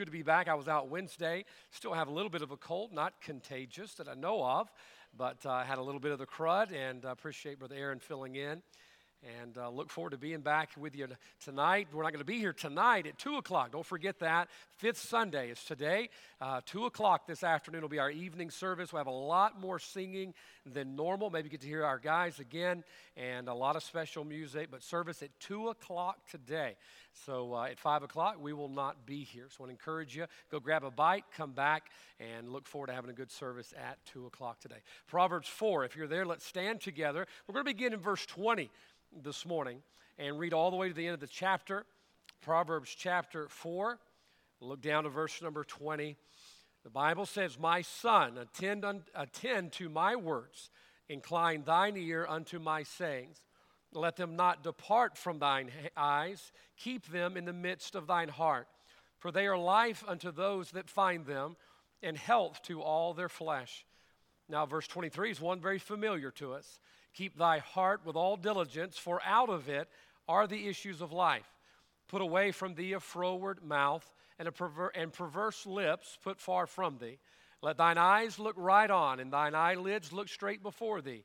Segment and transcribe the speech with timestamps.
[0.00, 0.48] Good to be back.
[0.48, 1.44] I was out Wednesday.
[1.72, 4.72] Still have a little bit of a cold, not contagious that I know of,
[5.14, 7.98] but I uh, had a little bit of the crud, and I appreciate Brother Aaron
[7.98, 8.62] filling in.
[9.22, 11.06] And uh, look forward to being back with you
[11.44, 11.88] tonight.
[11.92, 13.72] We're not going to be here tonight at 2 o'clock.
[13.72, 14.48] Don't forget that.
[14.78, 16.08] Fifth Sunday is today.
[16.40, 18.94] Uh, 2 o'clock this afternoon will be our evening service.
[18.94, 20.32] We'll have a lot more singing
[20.64, 21.28] than normal.
[21.28, 22.82] Maybe get to hear our guys again
[23.14, 24.68] and a lot of special music.
[24.70, 26.76] But service at 2 o'clock today.
[27.26, 29.48] So uh, at 5 o'clock, we will not be here.
[29.50, 32.86] So I want to encourage you go grab a bite, come back, and look forward
[32.86, 34.80] to having a good service at 2 o'clock today.
[35.08, 37.26] Proverbs 4, if you're there, let's stand together.
[37.46, 38.70] We're going to begin in verse 20
[39.22, 39.82] this morning
[40.18, 41.84] and read all the way to the end of the chapter,
[42.42, 43.98] Proverbs chapter 4.
[44.60, 46.16] Look down to verse number 20.
[46.84, 50.70] The Bible says, My son, attend, un- attend to my words,
[51.08, 53.42] incline thine ear unto my sayings.
[53.92, 58.68] Let them not depart from thine eyes, keep them in the midst of thine heart.
[59.18, 61.56] For they are life unto those that find them,
[62.02, 63.84] and health to all their flesh.
[64.48, 66.80] Now, verse 23 is one very familiar to us.
[67.14, 69.88] Keep thy heart with all diligence, for out of it
[70.28, 71.46] are the issues of life.
[72.08, 76.66] Put away from thee a froward mouth and, a perver- and perverse lips put far
[76.66, 77.18] from thee.
[77.62, 81.24] Let thine eyes look right on, and thine eyelids look straight before thee.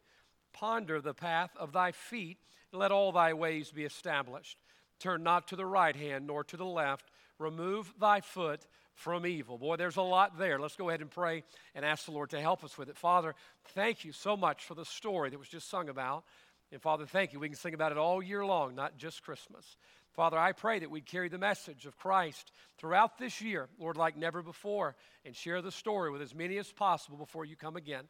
[0.53, 2.38] Ponder the path of thy feet,
[2.72, 4.58] and let all thy ways be established.
[5.00, 7.09] Turn not to the right hand nor to the left.
[7.39, 8.66] Remove thy foot
[8.96, 9.58] from evil.
[9.58, 10.60] Boy, there's a lot there.
[10.60, 11.44] Let's go ahead and pray
[11.76, 12.98] and ask the Lord to help us with it.
[12.98, 13.36] Father,
[13.76, 16.24] thank you so much for the story that was just sung about.
[16.72, 17.40] And Father, thank you.
[17.40, 19.78] We can sing about it all year long, not just Christmas.
[20.14, 24.18] Father, I pray that we'd carry the message of Christ throughout this year, Lord, like
[24.18, 28.06] never before, and share the story with as many as possible before you come again.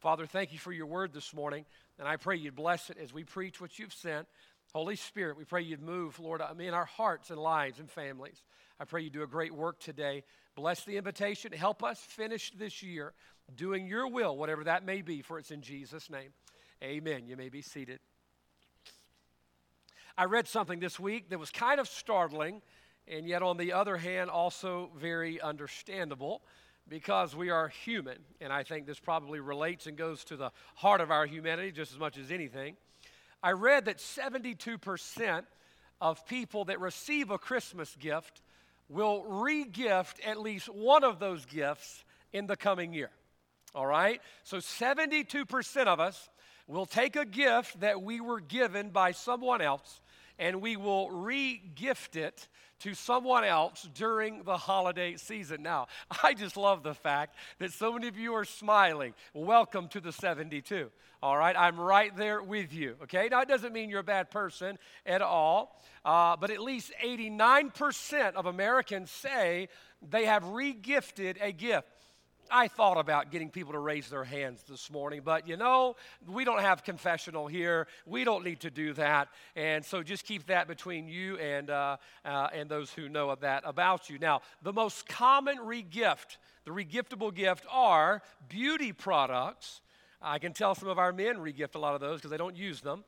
[0.00, 1.64] Father, thank you for your word this morning,
[1.98, 4.28] and I pray you'd bless it as we preach what you've sent.
[4.74, 8.42] Holy Spirit, we pray you'd move, Lord, in our hearts and lives and families.
[8.78, 10.24] I pray you do a great work today.
[10.54, 11.52] Bless the invitation.
[11.52, 13.12] Help us finish this year
[13.54, 16.30] doing your will, whatever that may be, for it's in Jesus' name.
[16.82, 17.26] Amen.
[17.26, 18.00] You may be seated.
[20.18, 22.62] I read something this week that was kind of startling,
[23.06, 26.42] and yet, on the other hand, also very understandable
[26.88, 28.18] because we are human.
[28.40, 31.92] And I think this probably relates and goes to the heart of our humanity just
[31.92, 32.76] as much as anything.
[33.42, 35.44] I read that 72%
[36.00, 38.42] of people that receive a Christmas gift
[38.88, 43.10] will regift at least one of those gifts in the coming year.
[43.74, 44.20] All right?
[44.44, 46.28] So 72% of us
[46.66, 50.00] will take a gift that we were given by someone else
[50.38, 52.48] and we will re gift it
[52.80, 55.62] to someone else during the holiday season.
[55.62, 55.86] Now,
[56.22, 59.14] I just love the fact that so many of you are smiling.
[59.32, 60.90] Welcome to the 72.
[61.22, 62.96] All right, I'm right there with you.
[63.04, 66.92] Okay, now it doesn't mean you're a bad person at all, uh, but at least
[67.02, 69.68] 89% of Americans say
[70.08, 71.88] they have regifted a gift.
[72.50, 75.96] I thought about getting people to raise their hands this morning, but you know,
[76.26, 77.86] we don't have confessional here.
[78.06, 79.28] We don't need to do that.
[79.54, 83.40] And so just keep that between you and, uh, uh, and those who know of
[83.40, 84.18] that about you.
[84.18, 89.80] Now, the most common regift, the regiftable gift, are beauty products.
[90.20, 92.56] I can tell some of our men regift a lot of those because they don't
[92.56, 93.04] use them.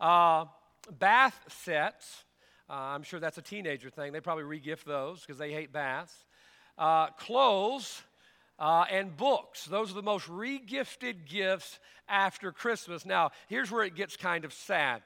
[0.00, 0.46] Uh,
[0.98, 2.24] bath sets.
[2.68, 4.12] Uh, I'm sure that's a teenager thing.
[4.12, 6.14] They probably regift those because they hate baths.
[6.78, 8.02] Uh, clothes
[8.60, 9.64] uh, and books.
[9.64, 13.06] Those are the most regifted gifts after Christmas.
[13.06, 15.02] Now, here's where it gets kind of sad.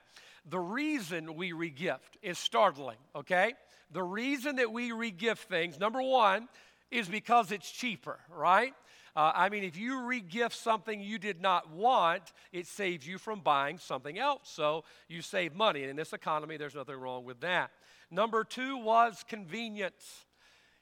[0.50, 3.54] The reason we regift is startling, okay?
[3.92, 6.48] The reason that we regift things, number one,
[6.90, 8.74] is because it's cheaper, right?
[9.16, 13.40] Uh, I mean, if you regift something you did not want, it saves you from
[13.40, 14.50] buying something else.
[14.52, 15.82] So you save money.
[15.82, 17.70] And in this economy, there's nothing wrong with that.
[18.10, 20.24] Number two was convenience.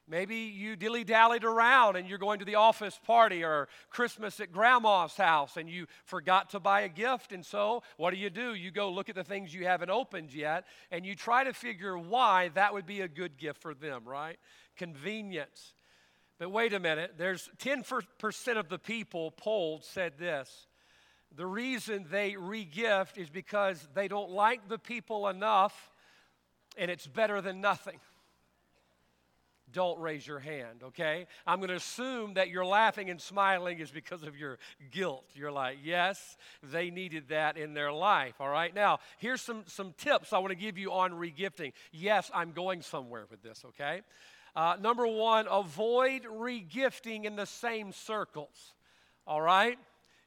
[0.08, 4.50] Maybe you dilly dallied around and you're going to the office party or Christmas at
[4.50, 7.32] grandma's house and you forgot to buy a gift.
[7.32, 8.54] And so, what do you do?
[8.54, 11.96] You go look at the things you haven't opened yet and you try to figure
[11.96, 14.38] why that would be a good gift for them, right?
[14.76, 15.72] Convenience.
[16.38, 20.66] But wait a minute, there's 10% of the people polled said this.
[21.34, 25.92] The reason they regift is because they don't like the people enough
[26.76, 28.00] and it's better than nothing
[29.72, 31.26] don't raise your hand, okay?
[31.46, 34.58] I'm going to assume that you're laughing and smiling is because of your
[34.90, 35.24] guilt.
[35.34, 38.74] You're like, yes, they needed that in their life, all right?
[38.74, 41.72] Now, here's some, some tips I want to give you on regifting.
[41.90, 44.02] Yes, I'm going somewhere with this, okay?
[44.54, 48.74] Uh, number one, avoid regifting in the same circles,
[49.26, 49.78] all right?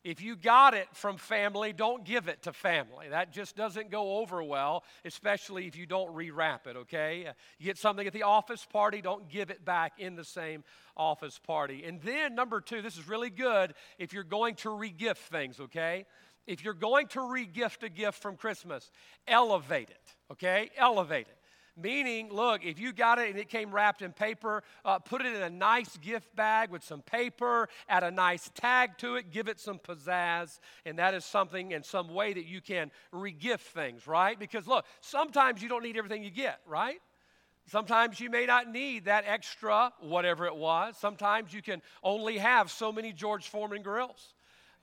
[0.05, 3.09] If you got it from family, don't give it to family.
[3.09, 7.33] That just doesn't go over well, especially if you don't rewrap it, okay?
[7.57, 10.63] You get something at the office party, don't give it back in the same
[10.95, 11.85] office party.
[11.85, 16.05] And then, number two, this is really good if you're going to regift things, okay?
[16.45, 18.91] If you're going to regift a gift from Christmas,
[19.27, 20.69] elevate it, okay?
[20.77, 21.37] Elevate it.
[21.77, 25.35] Meaning, look, if you got it and it came wrapped in paper, uh, put it
[25.35, 29.49] in a nice gift bag with some paper, add a nice tag to it, give
[29.49, 34.07] it some pizzazz, and that is something in some way that you can regift things,
[34.07, 34.39] right?
[34.39, 36.99] Because look, sometimes you don't need everything you get, right?
[37.67, 40.95] Sometimes you may not need that extra, whatever it was.
[40.97, 44.34] Sometimes you can only have so many George Foreman grills.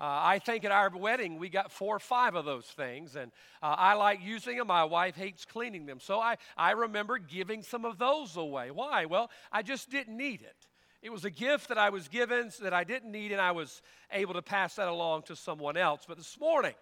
[0.02, 3.30] Uh, I think at our wedding we got four or five of those things, and
[3.62, 4.66] uh, I like using them.
[4.66, 6.00] My wife hates cleaning them.
[6.00, 8.72] So I, I remember giving some of those away.
[8.72, 9.04] Why?
[9.04, 10.56] Well, I just didn't need it.
[11.02, 13.80] It was a gift that I was given that I didn't need, and I was
[14.10, 16.02] able to pass that along to someone else.
[16.08, 16.74] But this morning,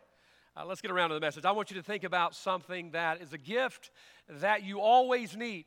[0.56, 1.44] uh, let's get around to the message.
[1.44, 3.90] I want you to think about something that is a gift
[4.28, 5.66] that you always need.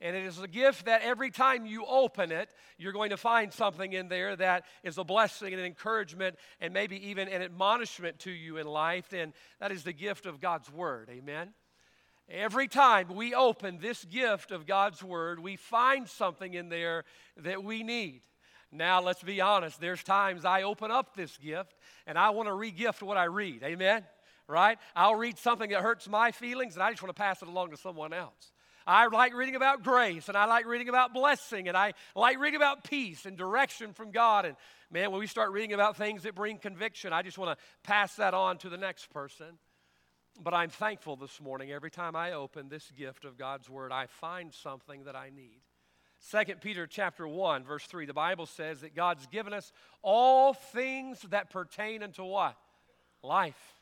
[0.00, 3.52] And it is a gift that every time you open it, you're going to find
[3.52, 8.20] something in there that is a blessing and an encouragement and maybe even an admonishment
[8.20, 9.12] to you in life.
[9.12, 11.08] And that is the gift of God's Word.
[11.10, 11.52] Amen.
[12.30, 17.04] Every time we open this gift of God's Word, we find something in there
[17.38, 18.20] that we need.
[18.70, 21.74] Now, let's be honest, there's times I open up this gift
[22.06, 23.62] and I want to regift what I read.
[23.62, 24.04] Amen?
[24.46, 24.78] Right?
[24.94, 27.70] I'll read something that hurts my feelings and I just want to pass it along
[27.70, 28.52] to someone else.
[28.88, 32.56] I like reading about grace and I like reading about blessing and I like reading
[32.56, 34.46] about peace and direction from God.
[34.46, 34.56] And
[34.90, 38.14] man, when we start reading about things that bring conviction, I just want to pass
[38.16, 39.58] that on to the next person.
[40.40, 41.70] But I'm thankful this morning.
[41.70, 45.60] Every time I open this gift of God's word, I find something that I need.
[46.30, 49.70] 2 Peter chapter 1 verse 3 the Bible says that God's given us
[50.02, 52.56] all things that pertain unto what?
[53.22, 53.77] Life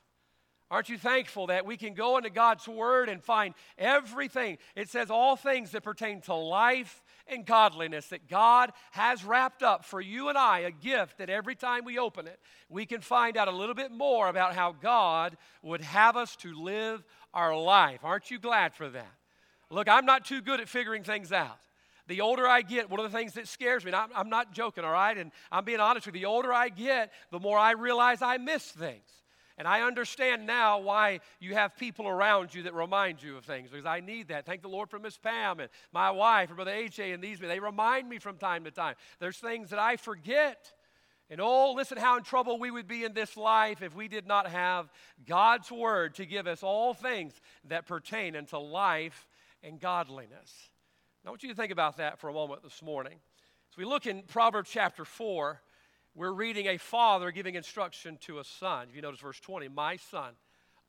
[0.69, 4.59] Aren't you thankful that we can go into God's Word and find everything?
[4.75, 9.85] It says all things that pertain to life and godliness that God has wrapped up
[9.85, 13.37] for you and I, a gift that every time we open it, we can find
[13.37, 18.01] out a little bit more about how God would have us to live our life.
[18.03, 19.15] Aren't you glad for that?
[19.71, 21.59] Look, I'm not too good at figuring things out.
[22.09, 24.85] The older I get, one of the things that scares me, I'm, I'm not joking,
[24.85, 25.17] all right?
[25.17, 28.39] And I'm being honest with you, the older I get, the more I realize I
[28.39, 29.09] miss things.
[29.59, 33.71] And I understand now why you have people around you that remind you of things
[33.71, 34.45] because I need that.
[34.45, 37.41] Thank the Lord for Miss Pam and my wife and Brother AJ and these.
[37.41, 37.49] Men.
[37.49, 38.97] They remind me from time to time.
[39.19, 40.73] There's things that I forget.
[41.31, 44.27] And oh, listen how in trouble we would be in this life if we did
[44.27, 44.93] not have
[45.27, 47.33] God's word to give us all things
[47.65, 49.27] that pertain unto life
[49.63, 50.71] and godliness.
[51.25, 53.15] Now, I want you to think about that for a moment this morning.
[53.73, 55.61] As we look in Proverbs chapter 4,
[56.17, 58.87] we're reading a father giving instruction to a son.
[58.89, 60.33] If you notice verse 20, my son,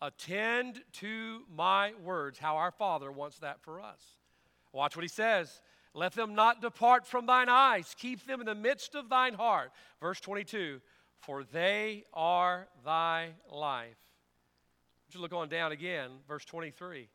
[0.01, 4.00] attend to my words, how our father wants that for us.
[4.71, 5.62] Watch what he says.
[5.94, 9.71] Let them not depart from thine eyes, keep them in the midst of thine heart.
[10.00, 10.79] Verse 22,
[11.19, 13.97] for they are thy life.
[15.09, 17.09] Just look on down again, verse 23.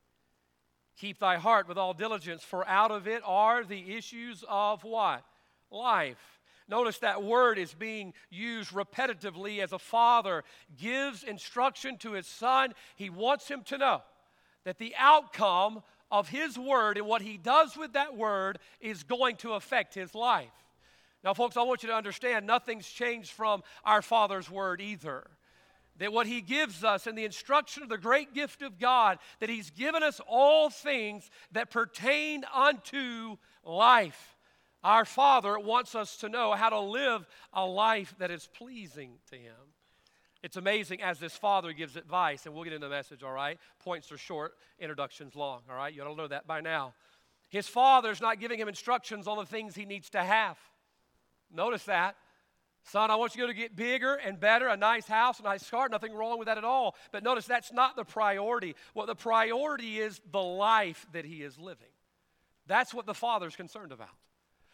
[0.99, 5.25] Keep thy heart with all diligence, for out of it are the issues of what?
[5.71, 6.41] Life.
[6.69, 10.45] Notice that word is being used repetitively as a father
[10.81, 12.73] gives instruction to his son.
[12.97, 14.03] He wants him to know
[14.65, 19.37] that the outcome of his word and what he does with that word is going
[19.37, 20.53] to affect his life.
[21.25, 25.25] Now, folks, I want you to understand nothing's changed from our Father's word either.
[25.99, 29.49] That what he gives us and the instruction of the great gift of God, that
[29.49, 34.32] he's given us all things that pertain unto life.
[34.85, 39.37] Our Father wants us to know how to live a life that is pleasing to
[39.37, 39.55] Him.
[40.43, 43.59] It's amazing as this Father gives advice, and we'll get into the message, all right?
[43.79, 45.95] Points are short, introductions long, all right?
[45.95, 46.95] You to know that by now.
[47.49, 50.59] His Father's not giving him instructions on the things he needs to have.
[51.55, 52.17] Notice that.
[52.85, 55.89] Son, I want you to get bigger and better, a nice house, a nice car,
[55.89, 56.97] nothing wrong with that at all.
[57.13, 58.75] But notice that's not the priority.
[58.95, 61.87] What the priority is the life that he is living.
[62.67, 64.09] That's what the Father's concerned about.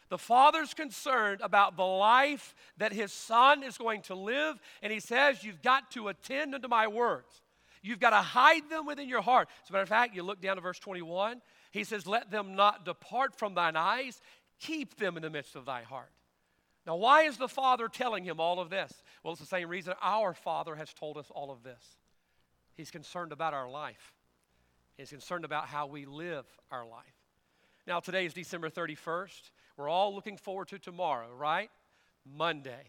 [0.09, 4.99] The father's concerned about the life that his son is going to live, and he
[4.99, 7.41] says, You've got to attend unto my words.
[7.81, 9.47] You've got to hide them within your heart.
[9.63, 12.55] As a matter of fact, you look down to verse 21, he says, Let them
[12.55, 14.19] not depart from thine eyes,
[14.59, 16.11] keep them in the midst of thy heart.
[16.87, 18.91] Now, why is the Father telling him all of this?
[19.23, 21.97] Well, it's the same reason our Father has told us all of this.
[22.75, 24.13] He's concerned about our life,
[24.97, 27.18] He's concerned about how we live our life.
[27.89, 29.49] Now, today is December 31st.
[29.75, 31.71] We're all looking forward to tomorrow, right?
[32.23, 32.85] Monday.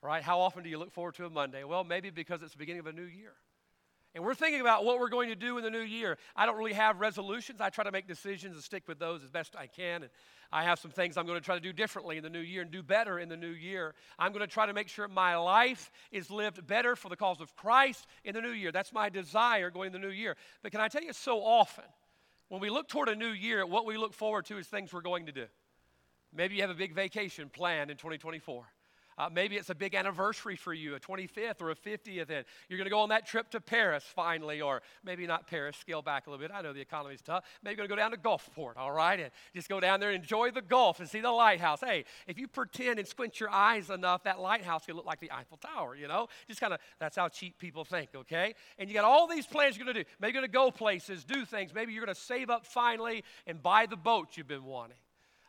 [0.00, 0.22] right?
[0.22, 1.64] how often do you look forward to a Monday?
[1.64, 3.34] Well, maybe because it's the beginning of a new year.
[4.14, 6.16] And we're thinking about what we're going to do in the new year.
[6.34, 7.60] I don't really have resolutions.
[7.60, 10.04] I try to make decisions and stick with those as best I can.
[10.04, 10.10] And
[10.50, 12.62] I have some things I'm going to try to do differently in the new year
[12.62, 13.94] and do better in the new year.
[14.18, 17.42] I'm going to try to make sure my life is lived better for the cause
[17.42, 18.72] of Christ in the new year.
[18.72, 20.38] That's my desire going in the new year.
[20.62, 21.84] But can I tell you, so often,
[22.48, 25.00] when we look toward a new year, what we look forward to is things we're
[25.00, 25.46] going to do.
[26.34, 28.66] Maybe you have a big vacation planned in 2024.
[29.18, 32.78] Uh, maybe it's a big anniversary for you, a 25th or a 50th, and you're
[32.78, 36.26] going to go on that trip to Paris finally, or maybe not Paris, scale back
[36.26, 36.54] a little bit.
[36.54, 37.44] I know the economy's tough.
[37.62, 40.10] Maybe you're going to go down to Gulfport, all right, and just go down there
[40.10, 41.80] and enjoy the Gulf and see the lighthouse.
[41.80, 45.32] Hey, if you pretend and squint your eyes enough, that lighthouse can look like the
[45.32, 46.28] Eiffel Tower, you know?
[46.46, 48.54] Just kind of, that's how cheap people think, okay?
[48.78, 50.10] And you got all these plans you're going to do.
[50.20, 51.74] Maybe you're going to go places, do things.
[51.74, 54.96] Maybe you're going to save up finally and buy the boat you've been wanting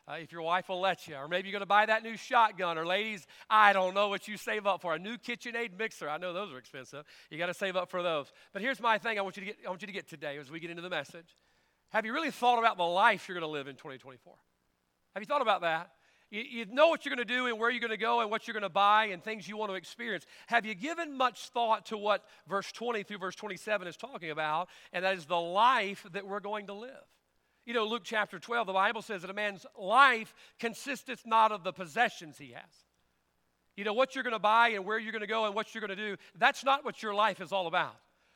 [0.08, 1.16] uh, if your wife will let you.
[1.16, 2.78] Or maybe you're going to buy that new shotgun.
[2.78, 4.94] Or, ladies, I don't know what you save up for.
[4.94, 6.08] A new KitchenAid mixer.
[6.08, 7.04] I know those are expensive.
[7.30, 8.32] You got to save up for those.
[8.52, 10.38] But here's my thing I want you to get, I want you to get today
[10.38, 11.36] as we get into the message.
[11.90, 14.32] Have you really thought about the life you're going to live in 2024?
[15.14, 15.90] Have you thought about that?
[16.30, 18.30] You, you know what you're going to do and where you're going to go and
[18.30, 20.24] what you're going to buy and things you want to experience.
[20.46, 24.68] Have you given much thought to what verse 20 through verse 27 is talking about?
[24.92, 26.90] And that is the life that we're going to live.
[27.70, 31.62] You know, Luke chapter 12, the Bible says that a man's life consisteth not of
[31.62, 32.64] the possessions he has.
[33.76, 35.72] You know, what you're going to buy and where you're going to go and what
[35.72, 37.94] you're going to do, that's not what your life is all about.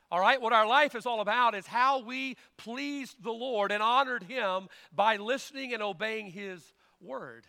[0.09, 0.41] All right?
[0.41, 4.69] What our life is all about is how we pleased the Lord and honored Him
[4.95, 6.63] by listening and obeying His
[7.01, 7.45] word.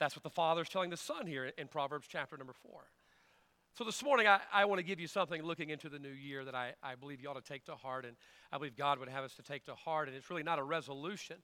[0.00, 2.80] That's what the Father is telling the Son here in Proverbs chapter number 4.
[3.74, 6.44] So this morning, I, I want to give you something looking into the new year
[6.44, 8.16] that I, I believe you ought to take to heart, and
[8.52, 10.08] I believe God would have us to take to heart.
[10.08, 11.36] And it's really not a resolution,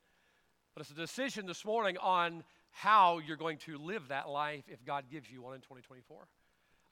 [0.75, 4.85] but it's a decision this morning on how you're going to live that life if
[4.85, 6.29] God gives you one in 2024.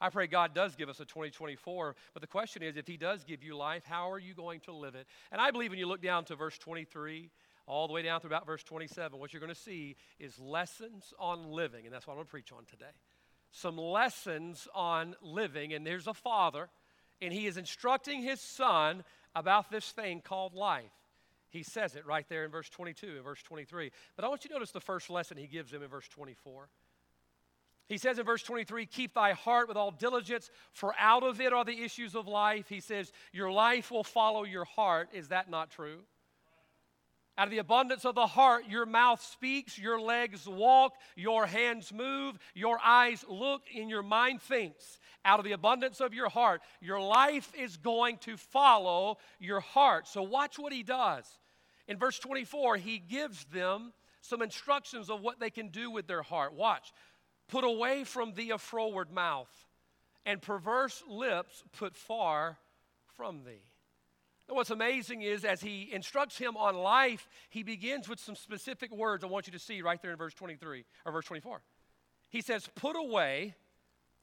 [0.01, 3.23] I pray God does give us a 2024, but the question is if He does
[3.23, 5.05] give you life, how are you going to live it?
[5.31, 7.29] And I believe when you look down to verse 23,
[7.67, 11.13] all the way down through about verse 27, what you're going to see is lessons
[11.19, 12.89] on living, and that's what I'm going to preach on today
[13.51, 15.73] some lessons on living.
[15.73, 16.69] And there's a father,
[17.21, 19.03] and he is instructing his son
[19.35, 20.91] about this thing called life.
[21.49, 23.91] He says it right there in verse 22 and verse 23.
[24.15, 26.67] But I want you to notice the first lesson he gives him in verse 24.
[27.87, 31.53] He says in verse 23, Keep thy heart with all diligence, for out of it
[31.53, 32.67] are the issues of life.
[32.67, 35.09] He says, Your life will follow your heart.
[35.13, 35.99] Is that not true?
[37.37, 41.93] Out of the abundance of the heart, your mouth speaks, your legs walk, your hands
[41.93, 44.99] move, your eyes look, and your mind thinks.
[45.23, 50.07] Out of the abundance of your heart, your life is going to follow your heart.
[50.07, 51.25] So, watch what he does.
[51.87, 56.23] In verse 24, he gives them some instructions of what they can do with their
[56.23, 56.53] heart.
[56.53, 56.91] Watch.
[57.47, 59.51] Put away from thee a froward mouth,
[60.25, 62.57] and perverse lips put far
[63.15, 63.66] from thee.
[64.49, 69.23] What's amazing is as he instructs him on life, he begins with some specific words
[69.23, 71.61] I want you to see right there in verse 23 or verse 24.
[72.29, 73.55] He says, Put away,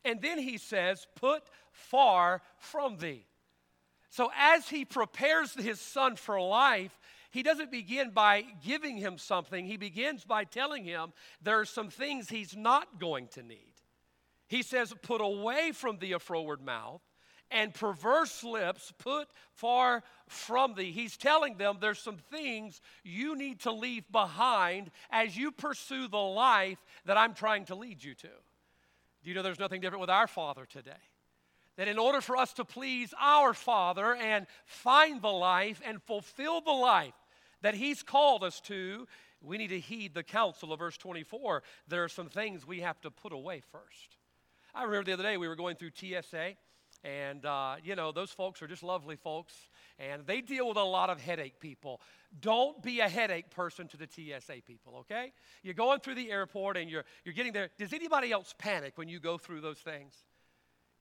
[0.04, 3.26] and then he says, Put far from thee.
[4.08, 6.98] So as he prepares his son for life,
[7.30, 9.66] he doesn't begin by giving him something.
[9.66, 11.12] He begins by telling him
[11.42, 13.74] there are some things he's not going to need.
[14.46, 17.02] He says, Put away from thee a froward mouth
[17.54, 20.90] and perverse lips put far from thee.
[20.90, 26.16] He's telling them there's some things you need to leave behind as you pursue the
[26.16, 28.28] life that I'm trying to lead you to.
[28.28, 30.90] Do you know there's nothing different with our Father today?
[31.76, 36.60] That in order for us to please our Father and find the life and fulfill
[36.60, 37.14] the life
[37.62, 39.06] that He's called us to,
[39.40, 41.62] we need to heed the counsel of verse 24.
[41.86, 44.16] There are some things we have to put away first.
[44.74, 46.54] I remember the other day we were going through TSA
[47.04, 49.52] and, uh, you know, those folks are just lovely folks,
[49.98, 52.00] and they deal with a lot of headache people.
[52.40, 55.32] Don't be a headache person to the TSA people, okay?
[55.62, 57.68] You're going through the airport and you're, you're getting there.
[57.78, 60.14] Does anybody else panic when you go through those things?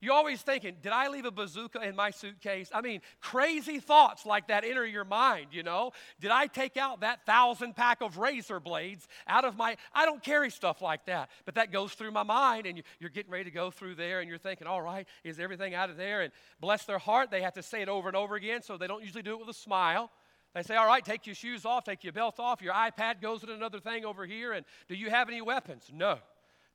[0.04, 2.70] You're always thinking, did I leave a bazooka in my suitcase?
[2.74, 5.92] I mean, crazy thoughts like that enter your mind, you know?
[6.20, 9.78] Did I take out that thousand pack of razor blades out of my.
[9.94, 13.32] I don't carry stuff like that, but that goes through my mind, and you're getting
[13.32, 16.20] ready to go through there, and you're thinking, all right, is everything out of there?
[16.20, 18.86] And bless their heart, they have to say it over and over again, so they
[18.86, 20.10] don't usually do it with a smile.
[20.54, 23.42] They say, all right, take your shoes off, take your belt off, your iPad goes
[23.42, 25.90] in another thing over here, and do you have any weapons?
[25.90, 26.18] No.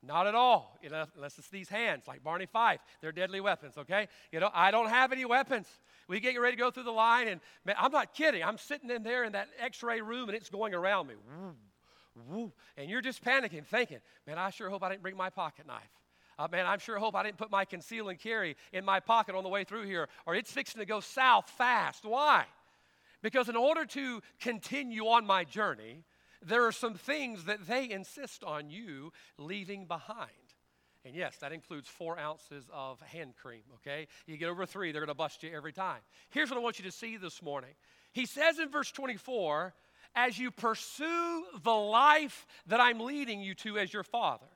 [0.02, 2.80] Not at all, unless it's these hands, like Barney Fife.
[3.02, 4.08] They're deadly weapons, okay?
[4.32, 5.68] You know, I don't have any weapons.
[6.08, 8.42] We get ready to go through the line, and man, I'm not kidding.
[8.42, 11.16] I'm sitting in there in that x ray room, and it's going around me.
[12.78, 15.92] And you're just panicking, thinking, man, I sure hope I didn't bring my pocket knife.
[16.38, 19.36] Uh, man, I'm sure hope I didn't put my conceal and carry in my pocket
[19.36, 22.06] on the way through here, or it's fixing to go south fast.
[22.06, 22.46] Why?
[23.22, 26.06] Because in order to continue on my journey,
[26.42, 30.30] there are some things that they insist on you leaving behind.
[31.06, 34.08] And yes, that includes four ounces of hand cream, okay?
[34.26, 36.02] You get over three, they're gonna bust you every time.
[36.30, 37.72] Here's what I want you to see this morning.
[38.12, 39.74] He says in verse 24,
[40.16, 44.48] as you pursue the life that I'm leading you to as your father.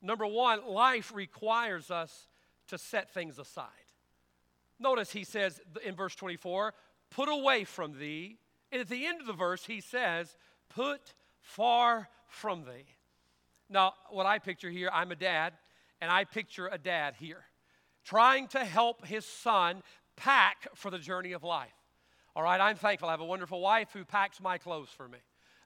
[0.00, 2.28] Number one, life requires us
[2.68, 3.66] to set things aside.
[4.78, 6.74] Notice he says in verse 24,
[7.10, 8.38] put away from thee.
[8.70, 10.36] And at the end of the verse, he says,
[10.74, 12.86] put far from thee.
[13.68, 15.52] Now, what I picture here, I'm a dad,
[16.00, 17.44] and I picture a dad here
[18.04, 19.82] trying to help his son
[20.16, 21.70] pack for the journey of life.
[22.34, 23.08] All right, I'm thankful.
[23.08, 25.18] I have a wonderful wife who packs my clothes for me.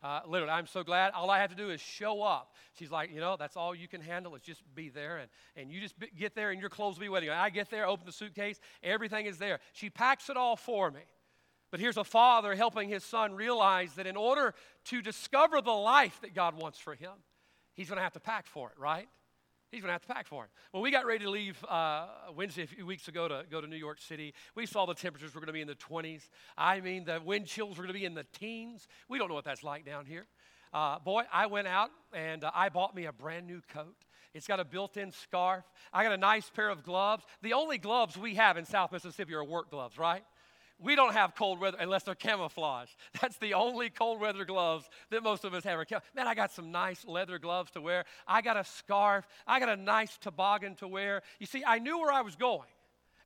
[0.02, 1.12] Uh, literally, I'm so glad.
[1.14, 2.54] All I have to do is show up.
[2.78, 5.18] She's like, you know, that's all you can handle is just be there.
[5.18, 7.30] And, and you just be, get there and your clothes will be waiting.
[7.30, 9.58] I get there, open the suitcase, everything is there.
[9.72, 11.00] She packs it all for me.
[11.76, 14.54] But here's a father helping his son realize that in order
[14.86, 17.12] to discover the life that God wants for him,
[17.74, 19.06] he's going to have to pack for it, right?
[19.70, 20.50] He's going to have to pack for it.
[20.70, 23.66] When we got ready to leave uh, Wednesday a few weeks ago to go to
[23.66, 26.30] New York City, we saw the temperatures were going to be in the 20s.
[26.56, 28.88] I mean, the wind chills were going to be in the teens.
[29.10, 30.24] We don't know what that's like down here.
[30.72, 33.96] Uh, boy, I went out and uh, I bought me a brand new coat.
[34.32, 35.64] It's got a built in scarf.
[35.92, 37.24] I got a nice pair of gloves.
[37.42, 40.24] The only gloves we have in South Mississippi are work gloves, right?
[40.78, 42.90] We don't have cold weather unless they're camouflage.
[43.20, 45.78] That's the only cold weather gloves that most of us have.
[46.14, 48.04] Man, I got some nice leather gloves to wear.
[48.26, 49.26] I got a scarf.
[49.46, 51.22] I got a nice toboggan to wear.
[51.38, 52.68] You see, I knew where I was going,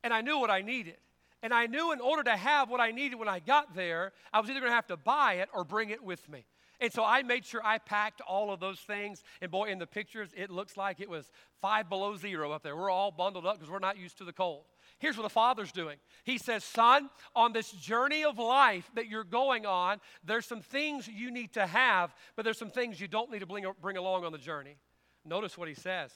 [0.04, 0.96] and I knew what I needed.
[1.42, 4.40] And I knew in order to have what I needed when I got there, I
[4.40, 6.44] was either going to have to buy it or bring it with me.
[6.80, 9.22] And so I made sure I packed all of those things.
[9.42, 11.30] And boy, in the pictures, it looks like it was
[11.60, 12.74] five below zero up there.
[12.74, 14.64] We're all bundled up because we're not used to the cold.
[15.00, 19.24] Here's what the Father's doing He says, Son, on this journey of life that you're
[19.24, 23.30] going on, there's some things you need to have, but there's some things you don't
[23.30, 24.76] need to bring, bring along on the journey.
[25.24, 26.12] Notice what He says.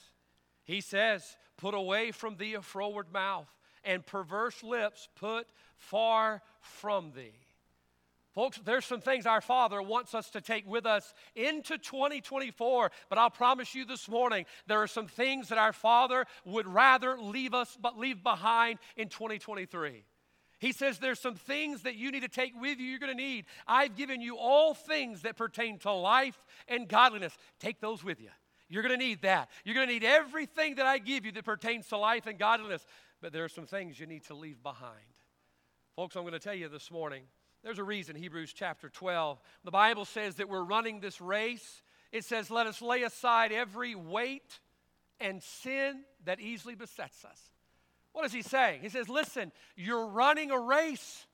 [0.63, 3.49] He says, Put away from thee a froward mouth,
[3.83, 7.44] and perverse lips put far from thee.
[8.35, 13.17] Folks, there's some things our Father wants us to take with us into 2024, but
[13.17, 17.53] I'll promise you this morning there are some things that our Father would rather leave
[17.53, 20.03] us but leave behind in 2023.
[20.59, 23.23] He says there's some things that you need to take with you you're going to
[23.23, 23.45] need.
[23.65, 27.37] I've given you all things that pertain to life and godliness.
[27.61, 28.29] Take those with you.
[28.67, 29.49] You're going to need that.
[29.63, 32.85] You're going to need everything that I give you that pertains to life and godliness.
[33.21, 35.05] But there are some things you need to leave behind.
[35.95, 37.23] Folks, I'm going to tell you this morning
[37.65, 39.41] there's a reason, Hebrews chapter 12.
[39.63, 41.81] The Bible says that we're running this race.
[42.11, 44.59] It says, Let us lay aside every weight
[45.19, 47.41] and sin that easily besets us.
[48.13, 48.81] What is he saying?
[48.83, 51.25] He says, Listen, you're running a race.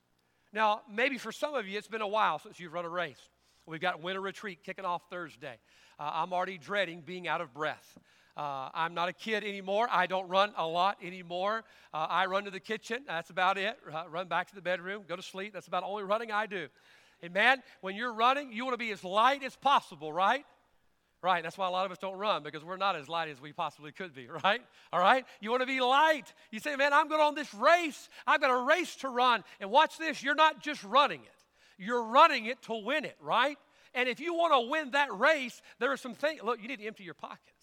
[0.54, 3.20] Now, maybe for some of you, it's been a while since you've run a race.
[3.66, 5.58] We've got winter retreat kicking off Thursday.
[6.00, 8.00] Uh, I'm already dreading being out of breath.
[8.42, 9.88] Uh, I'm not a kid anymore.
[9.92, 11.64] I don't run a lot anymore.
[11.94, 13.04] Uh, I run to the kitchen.
[13.06, 13.78] That's about it.
[13.94, 15.54] Uh, run back to the bedroom, go to sleep.
[15.54, 16.68] That's about the only running I do.
[17.22, 20.44] And man, when you're running, you want to be as light as possible, right?
[21.22, 21.44] Right.
[21.44, 23.54] That's why a lot of us don't run because we're not as light as we
[23.54, 24.62] possibly could be, right?
[24.92, 25.24] All right.
[25.40, 26.34] You want to be light.
[26.50, 28.10] You say, man, I'm going on this race.
[28.26, 29.44] I've got a race to run.
[29.60, 30.24] And watch this.
[30.24, 31.46] You're not just running it.
[31.78, 33.60] You're running it to win it, right?
[33.94, 36.42] And if you want to win that race, there are some things.
[36.42, 37.61] Look, you need to empty your pockets.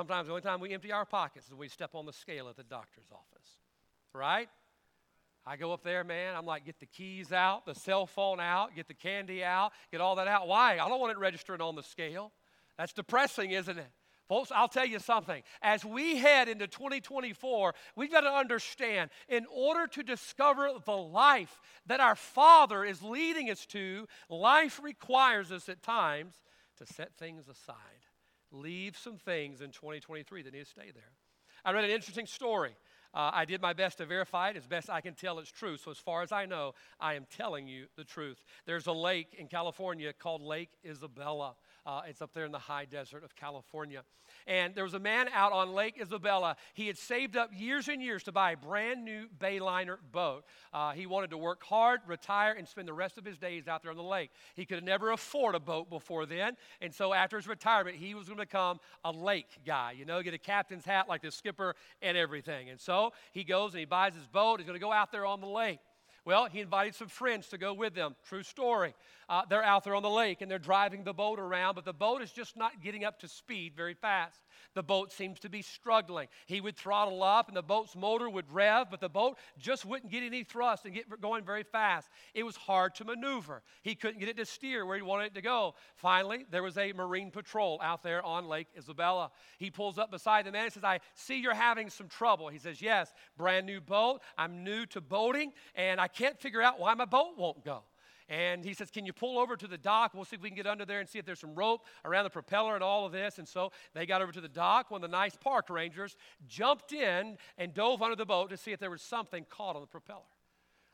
[0.00, 2.48] Sometimes the only time we empty our pockets is when we step on the scale
[2.48, 3.50] at the doctor's office,
[4.14, 4.48] right?
[5.44, 6.34] I go up there, man.
[6.34, 10.00] I'm like, get the keys out, the cell phone out, get the candy out, get
[10.00, 10.48] all that out.
[10.48, 10.78] Why?
[10.78, 12.32] I don't want it registering on the scale.
[12.78, 13.90] That's depressing, isn't it?
[14.26, 15.42] Folks, I'll tell you something.
[15.60, 21.60] As we head into 2024, we've got to understand in order to discover the life
[21.84, 26.40] that our Father is leading us to, life requires us at times
[26.78, 27.76] to set things aside
[28.52, 31.12] leave some things in 2023 that need to stay there.
[31.64, 32.74] I read an interesting story.
[33.12, 35.76] Uh, I did my best to verify it as best I can tell it's true.
[35.76, 38.44] So, as far as I know, I am telling you the truth.
[38.66, 41.56] There's a lake in California called Lake Isabella.
[41.86, 44.02] Uh, it's up there in the high desert of California.
[44.46, 46.56] And there was a man out on Lake Isabella.
[46.74, 50.44] He had saved up years and years to buy a brand new Bayliner boat.
[50.72, 53.82] Uh, he wanted to work hard, retire, and spend the rest of his days out
[53.82, 54.30] there on the lake.
[54.54, 56.56] He could never afford a boat before then.
[56.80, 60.22] And so after his retirement, he was going to become a lake guy, you know,
[60.22, 62.70] get a captain's hat like the skipper and everything.
[62.70, 64.60] And so he goes and he buys his boat.
[64.60, 65.80] He's going to go out there on the lake.
[66.24, 68.14] Well, he invited some friends to go with them.
[68.24, 68.94] True story.
[69.28, 71.92] Uh, they're out there on the lake and they're driving the boat around, but the
[71.92, 74.40] boat is just not getting up to speed very fast.
[74.74, 76.28] The boat seems to be struggling.
[76.46, 80.12] He would throttle up and the boat's motor would rev, but the boat just wouldn't
[80.12, 82.08] get any thrust and get going very fast.
[82.34, 83.62] It was hard to maneuver.
[83.82, 85.74] He couldn't get it to steer where he wanted it to go.
[85.96, 89.32] Finally, there was a Marine patrol out there on Lake Isabella.
[89.58, 92.48] He pulls up beside the man and says, I see you're having some trouble.
[92.48, 94.20] He says, Yes, brand new boat.
[94.38, 97.82] I'm new to boating and I can't figure out why my boat won't go.
[98.30, 100.14] And he says, Can you pull over to the dock?
[100.14, 102.24] We'll see if we can get under there and see if there's some rope around
[102.24, 103.38] the propeller and all of this.
[103.38, 104.90] And so they got over to the dock.
[104.90, 106.16] One of the nice park rangers
[106.46, 109.82] jumped in and dove under the boat to see if there was something caught on
[109.82, 110.22] the propeller.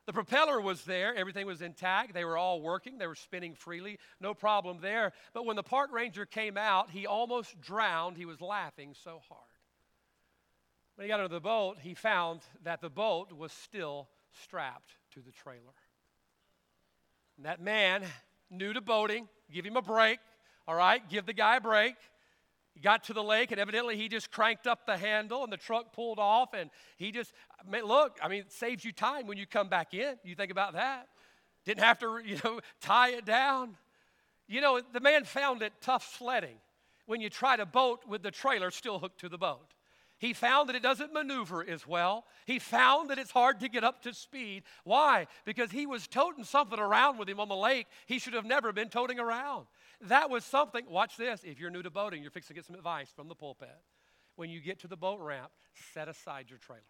[0.07, 2.13] The propeller was there, everything was intact.
[2.13, 5.11] They were all working, they were spinning freely, no problem there.
[5.33, 8.17] But when the park ranger came out, he almost drowned.
[8.17, 9.41] He was laughing so hard.
[10.95, 15.19] When he got under the boat, he found that the boat was still strapped to
[15.19, 15.73] the trailer.
[17.37, 18.03] And that man,
[18.49, 20.19] new to boating, give him a break,
[20.67, 21.07] all right?
[21.07, 21.95] Give the guy a break.
[22.73, 25.57] He got to the lake, and evidently he just cranked up the handle, and the
[25.57, 26.53] truck pulled off.
[26.53, 29.67] And he just, I mean, look, I mean, it saves you time when you come
[29.67, 30.15] back in.
[30.23, 31.07] You think about that.
[31.65, 33.77] Didn't have to, you know, tie it down.
[34.47, 36.57] You know, the man found it tough sledding
[37.05, 39.73] when you try to boat with the trailer still hooked to the boat.
[40.19, 42.25] He found that it doesn't maneuver as well.
[42.45, 44.63] He found that it's hard to get up to speed.
[44.83, 45.27] Why?
[45.45, 48.73] Because he was toting something around with him on the lake he should have never
[48.73, 49.67] been toting around.
[50.01, 50.85] That was something.
[50.89, 51.41] Watch this.
[51.43, 53.69] If you're new to boating, you're fixing to get some advice from the pulpit.
[54.35, 55.51] When you get to the boat ramp,
[55.93, 56.81] set aside your trailer.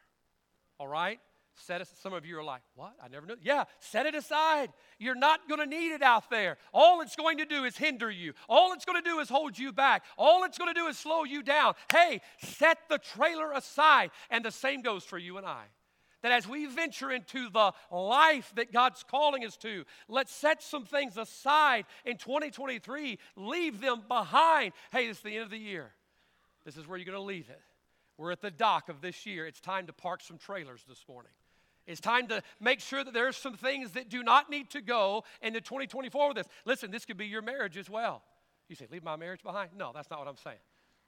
[0.80, 1.20] All right?
[1.60, 2.94] Set it, some of you are like, what?
[3.04, 3.36] I never knew.
[3.42, 4.72] Yeah, set it aside.
[5.00, 6.58] You're not going to need it out there.
[6.72, 8.34] All it's going to do is hinder you.
[8.48, 10.04] All it's going to do is hold you back.
[10.18, 11.74] All it's going to do is slow you down.
[11.92, 14.12] Hey, set the trailer aside.
[14.30, 15.64] And the same goes for you and I.
[16.22, 20.86] That as we venture into the life that God's calling us to, let's set some
[20.86, 24.74] things aside in 2023, leave them behind.
[24.92, 25.92] Hey, is the end of the year.
[26.66, 27.62] This is where you're going to leave it.
[28.18, 29.46] We're at the dock of this year.
[29.46, 31.32] It's time to park some trailers this morning.
[31.88, 34.82] It's time to make sure that there are some things that do not need to
[34.82, 36.48] go into 2024 with this.
[36.66, 38.24] Listen, this could be your marriage as well.
[38.68, 39.72] You say, leave my marriage behind?
[39.76, 40.58] No, that's not what I'm saying.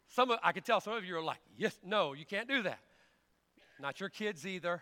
[0.07, 2.63] Some of, I can tell some of you are like, yes, no, you can't do
[2.63, 2.79] that.
[3.79, 4.81] Not your kids either.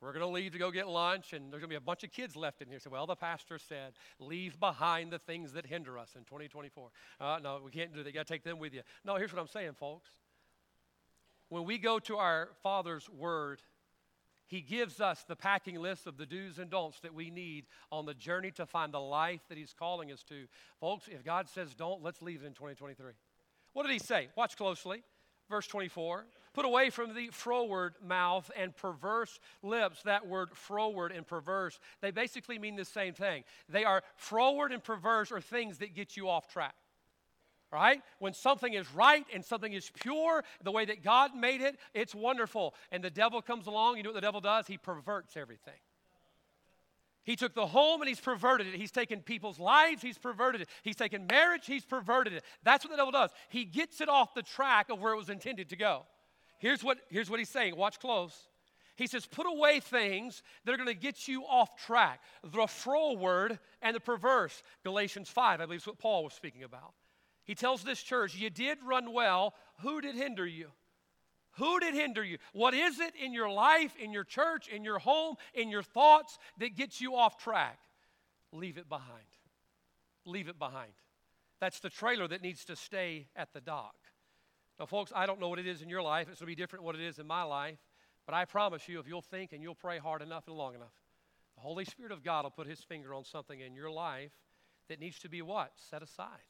[0.00, 2.04] We're going to leave to go get lunch, and there's going to be a bunch
[2.04, 2.78] of kids left in here.
[2.78, 6.88] So, well, the pastor said, leave behind the things that hinder us in 2024.
[7.20, 8.08] Uh, no, we can't do that.
[8.08, 8.80] You got to take them with you.
[9.04, 10.08] No, here's what I'm saying, folks.
[11.50, 13.60] When we go to our Father's Word,
[14.50, 18.04] he gives us the packing list of the do's and don'ts that we need on
[18.04, 20.46] the journey to find the life that He's calling us to.
[20.80, 23.12] Folks, if God says don't, let's leave it in 2023.
[23.74, 24.28] What did He say?
[24.36, 25.04] Watch closely.
[25.48, 26.26] Verse 24.
[26.52, 30.02] Put away from the froward mouth and perverse lips.
[30.02, 33.44] That word froward and perverse, they basically mean the same thing.
[33.68, 36.74] They are froward and perverse are things that get you off track
[37.72, 38.02] right?
[38.18, 42.14] When something is right and something is pure, the way that God made it, it's
[42.14, 42.74] wonderful.
[42.90, 44.66] And the devil comes along, you know what the devil does?
[44.66, 45.74] He perverts everything.
[47.22, 48.74] He took the home and he's perverted it.
[48.74, 50.68] He's taken people's lives, he's perverted it.
[50.82, 52.44] He's taken marriage, he's perverted it.
[52.62, 53.30] That's what the devil does.
[53.50, 56.06] He gets it off the track of where it was intended to go.
[56.58, 57.76] Here's what, here's what he's saying.
[57.76, 58.48] Watch close.
[58.96, 62.20] He says, put away things that are going to get you off track.
[62.42, 64.62] The froward and the perverse.
[64.84, 66.92] Galatians 5, I believe is what Paul was speaking about.
[67.50, 69.54] He tells this church, You did run well.
[69.80, 70.68] Who did hinder you?
[71.54, 72.38] Who did hinder you?
[72.52, 76.38] What is it in your life, in your church, in your home, in your thoughts
[76.58, 77.80] that gets you off track?
[78.52, 79.26] Leave it behind.
[80.24, 80.92] Leave it behind.
[81.60, 83.96] That's the trailer that needs to stay at the dock.
[84.78, 86.28] Now, folks, I don't know what it is in your life.
[86.30, 87.80] It's going to be different what it is in my life.
[88.26, 90.94] But I promise you, if you'll think and you'll pray hard enough and long enough,
[91.56, 94.30] the Holy Spirit of God will put his finger on something in your life
[94.88, 95.72] that needs to be what?
[95.90, 96.46] Set aside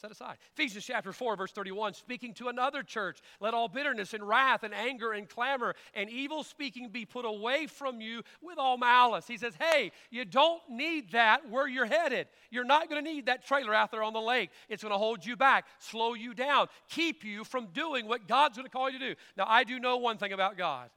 [0.00, 0.36] set aside.
[0.54, 4.74] Ephesians chapter 4, verse 31, speaking to another church, let all bitterness and wrath and
[4.74, 9.26] anger and clamor and evil speaking be put away from you with all malice.
[9.26, 12.28] He says, hey, you don't need that where you're headed.
[12.50, 14.50] You're not going to need that trailer out there on the lake.
[14.68, 18.56] It's going to hold you back, slow you down, keep you from doing what God's
[18.56, 19.20] going to call you to do.
[19.36, 20.90] Now, I do know one thing about God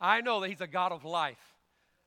[0.00, 1.36] I know that He's a God of life.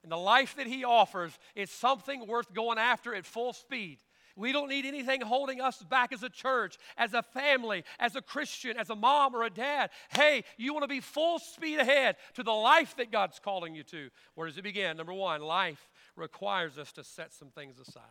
[0.01, 3.99] And the life that He offers is something worth going after at full speed.
[4.35, 8.21] We don't need anything holding us back as a church, as a family, as a
[8.21, 9.91] Christian, as a mom or a dad.
[10.09, 13.83] Hey, you want to be full speed ahead to the life that God's calling you
[13.83, 14.09] to.
[14.33, 14.97] Where does it begin?
[14.97, 18.01] Number one, life requires us to set some things aside.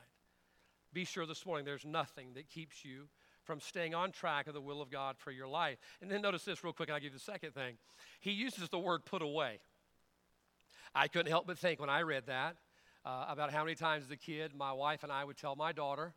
[0.92, 3.08] Be sure this morning there's nothing that keeps you
[3.42, 5.78] from staying on track of the will of God for your life.
[6.00, 7.78] And then notice this real quick, and I'll give you the second thing.
[8.20, 9.58] He uses the word put away.
[10.94, 12.56] I couldn't help but think when I read that
[13.04, 15.72] uh, about how many times as a kid my wife and I would tell my
[15.72, 16.12] daughter,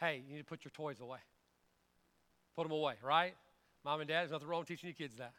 [0.00, 1.18] hey, you need to put your toys away.
[2.56, 3.34] Put them away, right?
[3.84, 5.32] Mom and dad, there's nothing wrong teaching your kids that,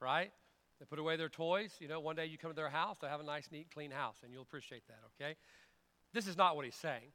[0.00, 0.30] right?
[0.78, 1.72] They put away their toys.
[1.80, 3.90] You know, one day you come to their house, they have a nice, neat, clean
[3.90, 5.36] house, and you'll appreciate that, okay?
[6.12, 7.12] This is not what he's saying.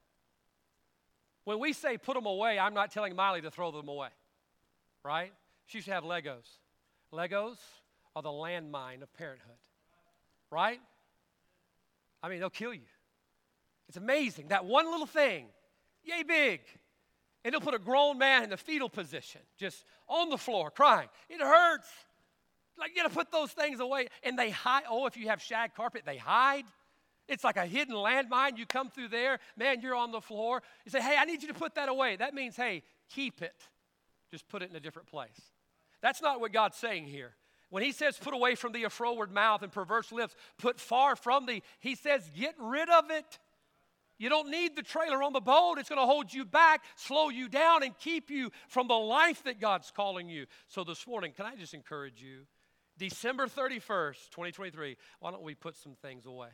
[1.46, 4.10] When we say put them away, I'm not telling Miley to throw them away,
[5.04, 5.34] right?
[5.66, 6.48] She should have Legos.
[7.14, 7.58] Legos
[8.16, 9.52] are the landmine of parenthood,
[10.50, 10.80] right?
[12.24, 12.88] I mean, they'll kill you.
[13.90, 14.48] It's amazing.
[14.48, 15.48] That one little thing,
[16.04, 16.62] yay big,
[17.44, 21.10] and they'll put a grown man in the fetal position, just on the floor, crying.
[21.30, 21.90] It hurts.
[22.80, 24.08] Like, you gotta put those things away.
[24.24, 24.84] And they hide.
[24.90, 26.64] Oh, if you have shag carpet, they hide.
[27.28, 28.58] It's like a hidden landmine.
[28.58, 30.64] You come through there, man, you're on the floor.
[30.86, 32.16] You say, hey, I need you to put that away.
[32.16, 33.56] That means, hey, keep it.
[34.32, 35.40] Just put it in a different place.
[36.02, 37.36] That's not what God's saying here.
[37.74, 41.16] When he says, put away from thee a froward mouth and perverse lips, put far
[41.16, 43.40] from thee, he says, get rid of it.
[44.20, 45.80] You don't need the trailer on the boat.
[45.80, 49.44] It's going to hold you back, slow you down, and keep you from the life
[49.46, 50.46] that God's calling you.
[50.68, 52.42] So this morning, can I just encourage you?
[53.00, 56.50] December 31st, 2023, why don't we put some things away?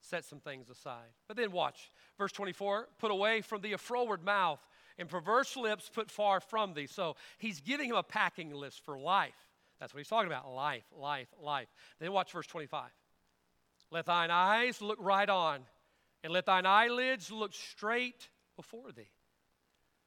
[0.00, 1.10] Set some things aside.
[1.28, 1.92] But then watch.
[2.16, 6.72] Verse 24 put away from thee a froward mouth and perverse lips put far from
[6.72, 6.86] thee.
[6.86, 9.51] So he's giving him a packing list for life.
[9.82, 11.66] That's what he's talking about life, life, life.
[11.98, 12.88] Then watch verse 25.
[13.90, 15.58] Let thine eyes look right on,
[16.22, 19.10] and let thine eyelids look straight before thee.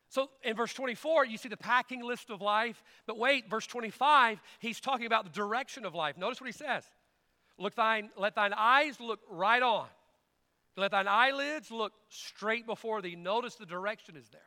[0.08, 2.82] So in verse 24, you see the packing list of life.
[3.06, 6.18] But wait, verse 25, he's talking about the direction of life.
[6.18, 6.86] Notice what he says.
[7.60, 9.88] Look thine, let thine eyes look right on.
[10.78, 13.18] Let thine eyelids look straight before thee.
[13.18, 14.42] Notice the direction is there.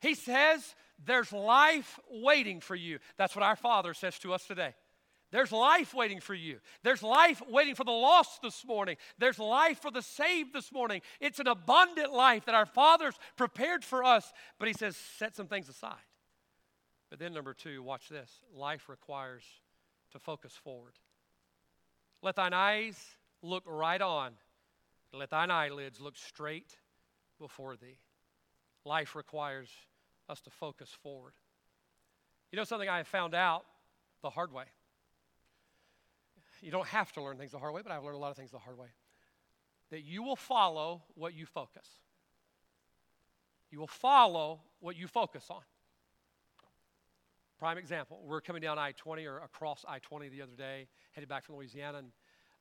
[0.00, 2.98] He says, There's life waiting for you.
[3.16, 4.74] That's what our Father says to us today.
[5.30, 6.60] There's life waiting for you.
[6.84, 8.96] There's life waiting for the lost this morning.
[9.18, 11.00] There's life for the saved this morning.
[11.20, 14.32] It's an abundant life that our Father's prepared for us.
[14.60, 15.96] But He says, set some things aside.
[17.10, 19.42] But then, number two, watch this life requires
[20.12, 20.94] to focus forward.
[22.22, 22.96] Let thine eyes
[23.42, 24.32] look right on,
[25.12, 26.76] let thine eyelids look straight
[27.38, 27.98] before thee.
[28.84, 29.70] Life requires
[30.28, 31.32] us to focus forward.
[32.50, 33.64] You know something I have found out
[34.22, 34.64] the hard way?
[36.60, 38.36] You don't have to learn things the hard way, but I've learned a lot of
[38.36, 38.88] things the hard way.
[39.90, 41.88] That you will follow what you focus.
[43.70, 45.62] You will follow what you focus on.
[47.58, 51.28] Prime example, we're coming down I 20 or across I 20 the other day, headed
[51.28, 52.08] back from Louisiana, and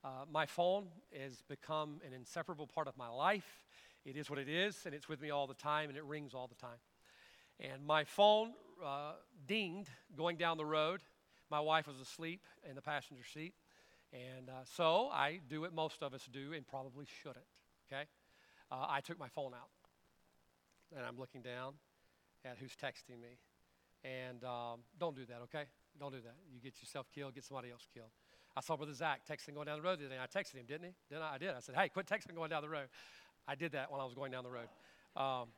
[0.04, 3.62] uh, my phone has become an inseparable part of my life.
[4.06, 6.34] It is what it is, and it's with me all the time, and it rings
[6.34, 6.78] all the time.
[7.60, 8.52] And my phone
[8.84, 9.14] uh,
[9.48, 11.02] dinged going down the road.
[11.50, 13.54] My wife was asleep in the passenger seat.
[14.12, 17.46] And uh, so I do what most of us do and probably shouldn't,
[17.88, 18.04] okay?
[18.72, 19.70] Uh, I took my phone out
[20.96, 21.74] and I'm looking down
[22.46, 23.40] at who's texting me.
[24.04, 25.64] And um, don't do that, okay?
[26.00, 26.36] Don't do that.
[26.54, 28.10] You get yourself killed, get somebody else killed.
[28.56, 30.22] I saw Brother Zach texting going down the road the other day.
[30.22, 30.94] I texted him, didn't he?
[31.10, 31.36] Didn't I?
[31.36, 31.50] I did.
[31.56, 32.88] I said, hey, quit texting going down the road.
[33.48, 34.68] I did that when I was going down the road.
[35.16, 35.50] Um,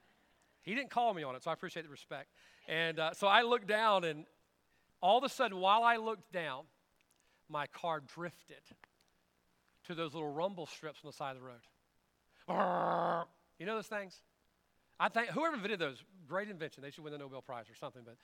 [0.62, 2.30] he didn't call me on it, so I appreciate the respect.
[2.68, 4.26] And uh, so I looked down, and
[5.02, 6.64] all of a sudden, while I looked down,
[7.48, 8.62] my car drifted
[9.86, 13.26] to those little rumble strips on the side of the road.
[13.60, 14.22] You know those things?
[15.00, 16.82] I think whoever invented those, great invention.
[16.82, 18.02] They should win the Nobel Prize or something.
[18.06, 18.16] But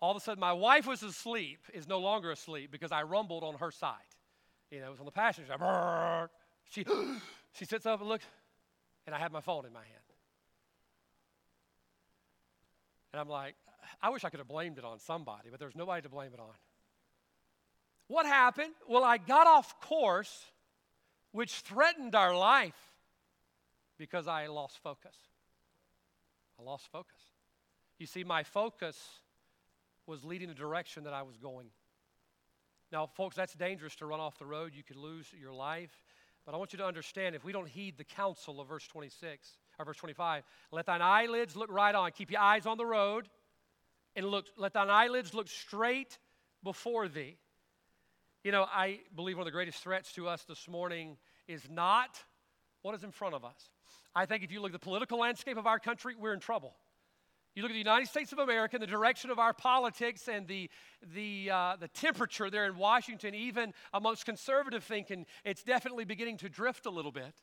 [0.00, 3.44] all of a sudden, my wife was asleep, is no longer asleep because I rumbled
[3.44, 3.96] on her side.
[4.70, 6.28] You know, it was on the passenger side.
[6.70, 6.84] She,
[7.52, 8.24] she sits up and looks,
[9.06, 9.96] and I have my phone in my hand.
[13.12, 13.54] And I'm like,
[14.02, 16.40] I wish I could have blamed it on somebody, but there's nobody to blame it
[16.40, 16.54] on.
[18.06, 18.72] What happened?
[18.88, 20.46] Well, I got off course,
[21.32, 22.74] which threatened our life
[23.98, 25.14] because I lost focus.
[26.58, 27.20] I lost focus.
[27.98, 28.96] You see, my focus
[30.06, 31.68] was leading the direction that I was going.
[32.90, 34.72] Now, folks, that's dangerous to run off the road.
[34.74, 35.92] You could lose your life.
[36.46, 39.48] But I want you to understand if we don't heed the counsel of verse 26
[39.78, 42.10] or verse 25, let thine eyelids look right on.
[42.12, 43.28] Keep your eyes on the road
[44.16, 46.18] and look, let thine eyelids look straight
[46.62, 47.36] before thee.
[48.42, 52.22] You know, I believe one of the greatest threats to us this morning is not
[52.82, 53.68] what is in front of us.
[54.14, 56.74] I think if you look at the political landscape of our country, we're in trouble.
[57.54, 60.46] You look at the United States of America and the direction of our politics and
[60.46, 60.70] the,
[61.14, 66.48] the, uh, the temperature there in Washington, even amongst conservative thinking, it's definitely beginning to
[66.48, 67.34] drift a little bit.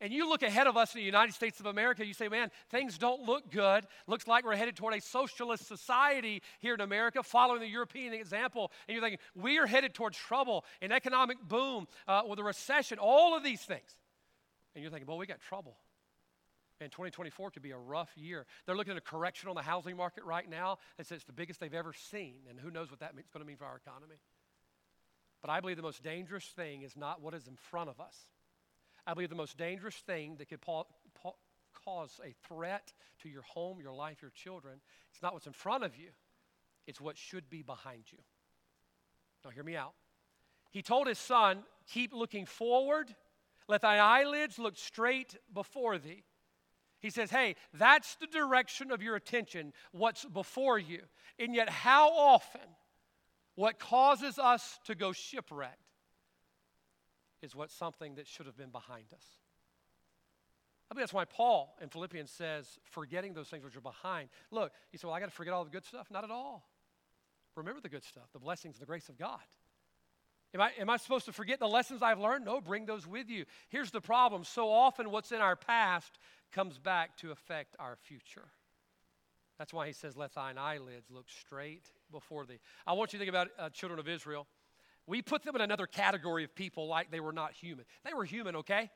[0.00, 2.50] And you look ahead of us in the United States of America, you say, man,
[2.70, 3.84] things don't look good.
[4.06, 8.70] Looks like we're headed toward a socialist society here in America, following the European example.
[8.86, 12.98] And you're thinking, we are headed towards trouble, an economic boom, uh, with a recession,
[13.00, 13.96] all of these things.
[14.74, 15.76] And you're thinking, well, we got trouble.
[16.80, 18.46] And 2024 could be a rough year.
[18.64, 20.78] They're looking at a correction on the housing market right now.
[20.96, 23.44] They says it's the biggest they've ever seen, and who knows what that's going to
[23.44, 24.16] mean for our economy.
[25.40, 28.16] But I believe the most dangerous thing is not what is in front of us.
[29.06, 30.84] I believe the most dangerous thing that could pa-
[31.20, 31.32] pa-
[31.84, 35.84] cause a threat to your home, your life, your children, it's not what's in front
[35.84, 36.10] of you,
[36.86, 38.18] it's what should be behind you.
[39.44, 39.94] Now, hear me out.
[40.70, 43.14] He told his son, Keep looking forward,
[43.66, 46.24] let thy eyelids look straight before thee.
[47.00, 51.02] He says, Hey, that's the direction of your attention, what's before you.
[51.38, 52.60] And yet, how often
[53.54, 55.76] what causes us to go shipwrecked
[57.42, 59.24] is what something that should have been behind us.
[60.90, 64.30] I think that's why Paul in Philippians says, forgetting those things which are behind.
[64.50, 66.08] Look, he said, Well, I got to forget all the good stuff.
[66.10, 66.68] Not at all.
[67.54, 69.40] Remember the good stuff, the blessings and the grace of God.
[70.54, 72.46] Am I, am I supposed to forget the lessons I've learned?
[72.46, 73.44] No, bring those with you.
[73.68, 76.18] Here's the problem so often what's in our past
[76.52, 78.48] comes back to affect our future.
[79.58, 82.60] That's why he says, Let thine eyelids look straight before thee.
[82.86, 84.46] I want you to think about uh, children of Israel.
[85.06, 87.84] We put them in another category of people like they were not human.
[88.04, 88.90] They were human, okay?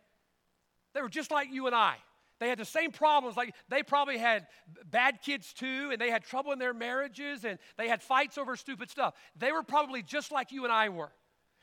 [0.94, 1.96] They were just like you and I.
[2.38, 3.36] They had the same problems.
[3.36, 4.46] Like they probably had
[4.84, 8.56] bad kids too, and they had trouble in their marriages, and they had fights over
[8.56, 9.14] stupid stuff.
[9.36, 11.12] They were probably just like you and I were.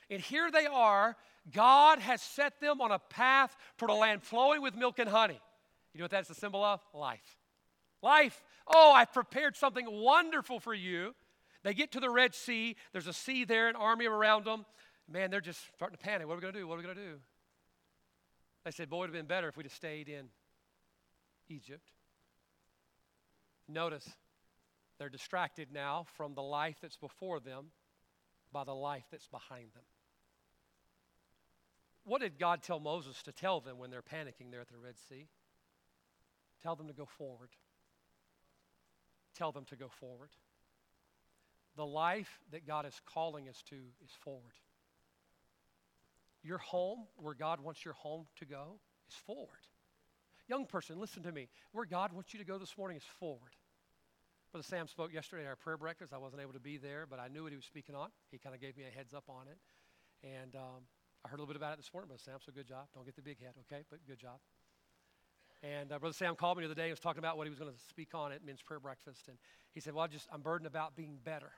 [0.10, 1.15] And here they are.
[1.52, 5.39] God has set them on a path for a land flowing with milk and honey.
[5.93, 6.82] You know what that's a symbol of?
[6.93, 7.38] Life.
[8.02, 8.43] Life.
[8.67, 11.15] Oh, I've prepared something wonderful for you.
[11.63, 12.76] They get to the Red Sea.
[12.93, 14.65] There's a sea there, an army around them.
[15.12, 16.28] Man, they're just starting to panic.
[16.28, 16.67] What are we going to do?
[16.67, 17.15] What are we going to do?
[18.63, 20.28] They said, Boy, it would have been better if we'd have stayed in
[21.48, 21.89] Egypt.
[23.67, 24.08] Notice,
[24.98, 27.67] they're distracted now from the life that's before them
[28.52, 29.84] by the life that's behind them.
[32.10, 34.98] What did God tell Moses to tell them when they're panicking there at the Red
[34.98, 35.28] Sea?
[36.63, 37.50] Tell them to go forward.
[39.38, 40.32] Tell them to go forward.
[41.78, 44.56] The life that God is calling us to is forward.
[46.41, 49.67] Your home, where God wants your home to go, is forward.
[50.48, 51.48] Young person, listen to me.
[51.74, 53.56] Where God wants you to go this morning is forward.
[54.52, 56.12] Brother Sam spoke yesterday at our prayer breakfast.
[56.12, 58.10] I wasn't able to be there, but I knew what he was speaking on.
[58.32, 59.60] He kind of gave me a heads up on it.
[60.28, 60.82] And um,
[61.23, 62.88] I heard a little bit about it this morning, Brother Sam, so good job.
[62.93, 63.84] Don't get the big head, okay?
[63.89, 64.39] But good job.
[65.62, 67.49] And uh, Brother Sam called me the other day and was talking about what he
[67.49, 69.27] was going to speak on at men's prayer breakfast.
[69.27, 69.38] And
[69.73, 71.51] he said, Well, I just, I'm burdened about being better.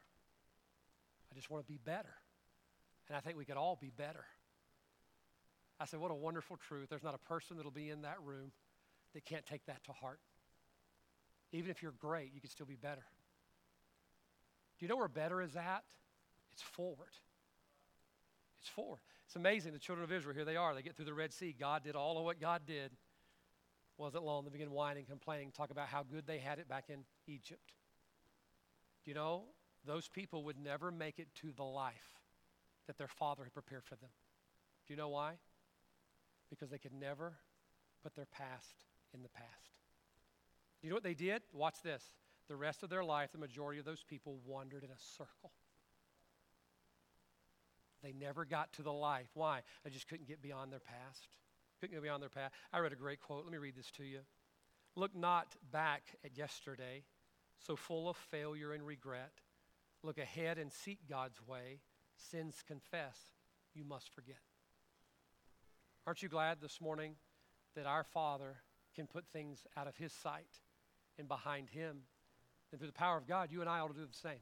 [1.32, 2.15] I just want to be better.
[3.08, 4.26] And I think we could all be better.
[5.80, 6.89] I said, What a wonderful truth.
[6.89, 8.52] There's not a person that'll be in that room
[9.13, 10.19] that can't take that to heart.
[11.52, 13.04] Even if you're great, you can still be better.
[14.80, 15.84] Do you know where better is at?
[16.52, 17.13] It's forward.
[18.62, 19.00] It's forward.
[19.32, 19.72] It's amazing.
[19.72, 20.76] The children of Israel, here they are.
[20.76, 21.56] They get through the Red Sea.
[21.58, 22.91] God did all of what God did
[23.98, 24.44] wasn't long.
[24.44, 27.72] They begin whining, complaining, talk about how good they had it back in Egypt.
[29.06, 29.44] Do you know,
[29.86, 32.20] those people would never make it to the life
[32.88, 34.10] that their father had prepared for them.
[34.86, 35.36] Do you know why?
[36.50, 37.32] Because they could never
[38.04, 39.48] put their past in the past.
[40.82, 41.41] You know what they did?
[41.54, 42.04] Watch this.
[42.50, 45.54] The rest of their life, the majority of those people wandered in a circle.
[48.04, 49.30] They never got to the life.
[49.34, 49.62] Why?
[49.84, 51.38] They just couldn't get beyond their past
[51.82, 52.52] couldn't get beyond their path.
[52.72, 53.44] I read a great quote.
[53.44, 54.20] Let me read this to you.
[54.96, 57.04] Look not back at yesterday,
[57.58, 59.32] so full of failure and regret.
[60.04, 61.80] Look ahead and seek God's way.
[62.30, 63.18] Sins confess,
[63.74, 64.38] you must forget.
[66.06, 67.16] Aren't you glad this morning
[67.76, 68.58] that our Father
[68.96, 70.60] can put things out of His sight
[71.18, 72.02] and behind Him?
[72.72, 74.42] And through the power of God, you and I ought to do the same.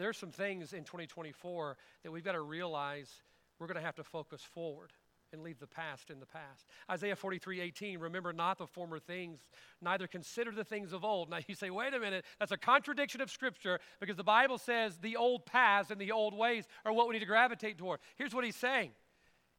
[0.00, 3.12] There are some things in 2024 that we've got to realize
[3.58, 4.92] we're going to have to focus forward
[5.30, 6.64] and leave the past in the past.
[6.90, 9.40] Isaiah 43 18, remember not the former things,
[9.82, 11.28] neither consider the things of old.
[11.28, 14.96] Now you say, wait a minute, that's a contradiction of Scripture because the Bible says
[14.96, 18.00] the old paths and the old ways are what we need to gravitate toward.
[18.16, 18.92] Here's what he's saying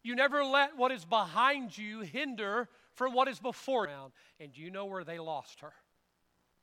[0.02, 4.12] You never let what is behind you hinder from what is before you.
[4.40, 5.74] And do you know where they lost her?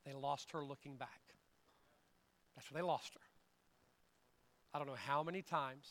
[0.05, 1.21] They lost her looking back.
[2.57, 3.21] That's where they lost her.
[4.79, 5.89] I don't know how many times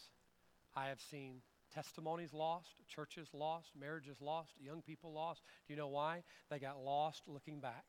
[0.73, 1.41] I have seen
[1.75, 5.41] testimonies lost, churches lost, marriages lost, young people lost.
[5.67, 6.23] Do you know why?
[6.49, 7.83] They got lost looking back.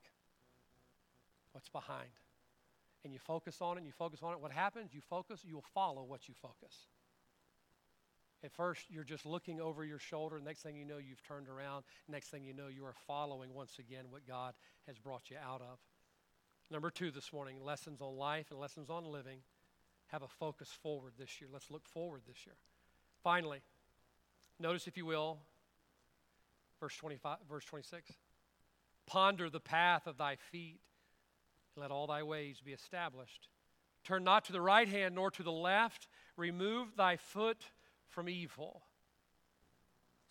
[1.53, 2.09] What's behind?
[3.05, 4.41] And you focus on it, and you focus on it.
[4.41, 4.93] What happens?
[4.93, 6.75] You focus, you'll follow what you focus.
[8.43, 10.41] At first, you're just looking over your shoulder.
[10.45, 11.85] Next thing you know, you've turned around.
[12.09, 14.55] Next thing you know, you are following once again what God
[14.89, 15.79] has brought you out of.
[16.73, 19.43] Number two this morning lessons on life and lessons on living.
[20.09, 21.49] Have a focus forward this year.
[21.53, 22.57] Let's look forward this year.
[23.23, 23.61] Finally,
[24.61, 25.39] Notice, if you will,
[26.81, 28.13] verse 25, verse 26.
[29.07, 30.81] Ponder the path of thy feet,
[31.75, 33.49] and let all thy ways be established.
[34.05, 36.09] Turn not to the right hand nor to the left.
[36.37, 37.63] Remove thy foot
[38.09, 38.83] from evil.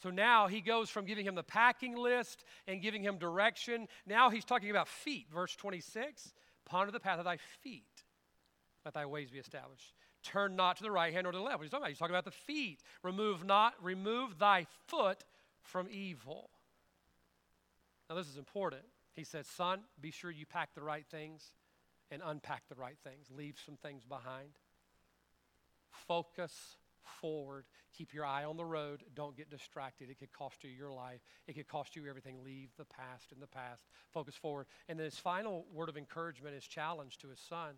[0.04, 3.88] So now he goes from giving him the packing list and giving him direction.
[4.06, 5.28] Now he's talking about feet.
[5.34, 6.34] Verse 26
[6.66, 7.97] Ponder the path of thy feet,
[8.88, 9.94] let thy ways be established.
[10.24, 11.58] Turn not to the right hand or to the left.
[11.58, 11.90] What he's talking about?
[11.90, 12.82] He's talking about the feet.
[13.04, 15.26] Remove not, remove thy foot
[15.62, 16.50] from evil.
[18.10, 18.84] Now this is important.
[19.14, 21.52] He says, Son, be sure you pack the right things
[22.12, 23.28] and unpack the right things.
[23.30, 24.52] Leave some things behind.
[26.08, 26.78] Focus
[27.20, 27.66] forward.
[27.98, 29.04] Keep your eye on the road.
[29.16, 30.10] Don't get distracted.
[30.10, 32.38] It could cost you your life, it could cost you everything.
[32.46, 33.84] Leave the past in the past.
[34.14, 34.68] Focus forward.
[34.88, 37.76] And then his final word of encouragement, his challenge to his son.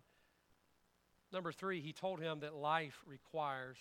[1.32, 3.76] Number three, he told him that life requires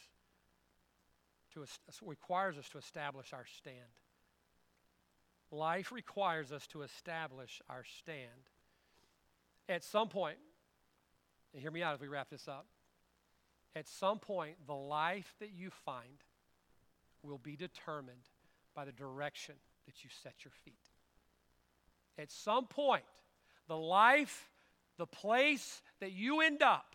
[1.54, 1.66] to
[2.06, 3.76] requires us to establish our stand.
[5.52, 8.50] Life requires us to establish our stand.
[9.68, 10.38] At some point,
[11.54, 12.68] and hear me out as we wrap this up,
[13.76, 16.24] at some point, the life that you find
[17.24, 18.30] will be determined
[18.76, 20.76] by the direction that you set your feet.
[22.18, 23.04] At some point,
[23.68, 24.50] the life,
[24.98, 26.89] the place that you end up,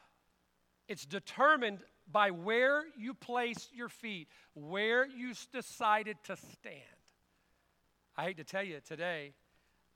[0.88, 1.80] it's determined
[2.10, 6.82] by where you place your feet, where you decided to stand.
[8.16, 9.32] I hate to tell you today,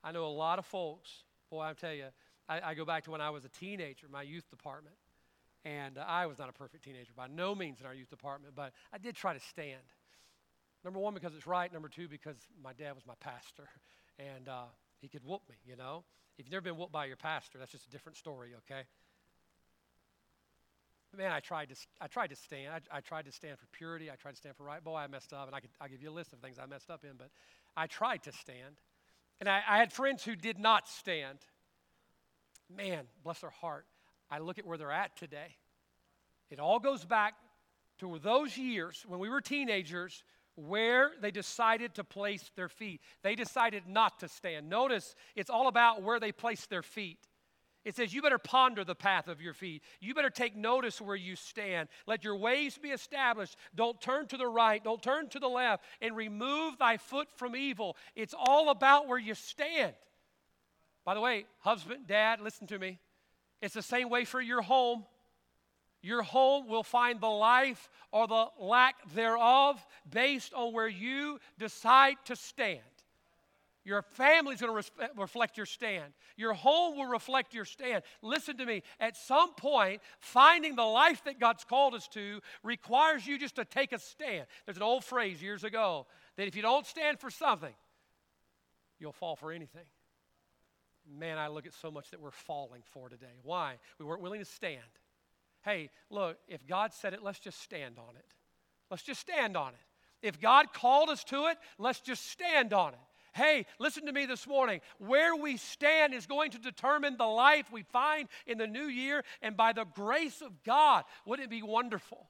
[0.03, 1.09] I know a lot of folks,
[1.49, 2.05] boy, I tell you,
[2.47, 4.95] I, I go back to when I was a teenager, my youth department.
[5.65, 8.71] And I was not a perfect teenager by no means in our youth department, but
[8.93, 9.81] I did try to stand.
[10.85, 11.71] Number one, because it's right.
[11.71, 13.67] Number two, because my dad was my pastor,
[14.17, 14.63] and uh,
[15.01, 16.05] he could whoop me, you know.
[16.37, 18.83] If you've never been whooped by your pastor, that's just a different story, okay?
[21.17, 22.73] Man, I tried to, I tried to stand.
[22.91, 24.11] I, I, tried to stand for purity.
[24.11, 24.83] I tried to stand for right.
[24.83, 26.67] Boy, I messed up, and I could, I'll give you a list of things I
[26.67, 27.29] messed up in, but
[27.75, 28.79] I tried to stand.
[29.39, 31.39] And I, I had friends who did not stand.
[32.75, 33.85] Man, bless their heart.
[34.29, 35.55] I look at where they're at today.
[36.51, 37.33] It all goes back
[37.99, 40.23] to those years when we were teenagers
[40.55, 43.01] where they decided to place their feet.
[43.23, 44.69] They decided not to stand.
[44.69, 47.17] Notice it's all about where they placed their feet.
[47.85, 49.83] It says, You better ponder the path of your feet.
[49.99, 51.89] You better take notice where you stand.
[52.07, 53.55] Let your ways be established.
[53.73, 57.55] Don't turn to the right, don't turn to the left, and remove thy foot from
[57.55, 57.95] evil.
[58.15, 59.93] It's all about where you stand.
[61.05, 62.99] By the way, husband, dad, listen to me.
[63.61, 65.05] It's the same way for your home.
[66.01, 72.15] Your home will find the life or the lack thereof based on where you decide
[72.25, 72.79] to stand.
[73.85, 76.13] Your family's going to reflect your stand.
[76.37, 78.03] Your home will reflect your stand.
[78.21, 78.83] Listen to me.
[78.99, 83.65] At some point, finding the life that God's called us to requires you just to
[83.65, 84.45] take a stand.
[84.65, 87.73] There's an old phrase years ago that if you don't stand for something,
[88.99, 89.85] you'll fall for anything
[91.17, 93.37] man, I look at so much that we're falling for today.
[93.43, 93.77] Why?
[93.97, 94.81] We weren't willing to stand.
[95.63, 98.25] Hey, look, if God said it, let's just stand on it.
[98.89, 100.27] Let's just stand on it.
[100.27, 102.99] If God called us to it, let's just stand on it.
[103.39, 104.81] Hey, listen to me this morning.
[104.97, 109.23] Where we stand is going to determine the life we find in the new year.
[109.41, 112.27] And by the grace of God, wouldn't it be wonderful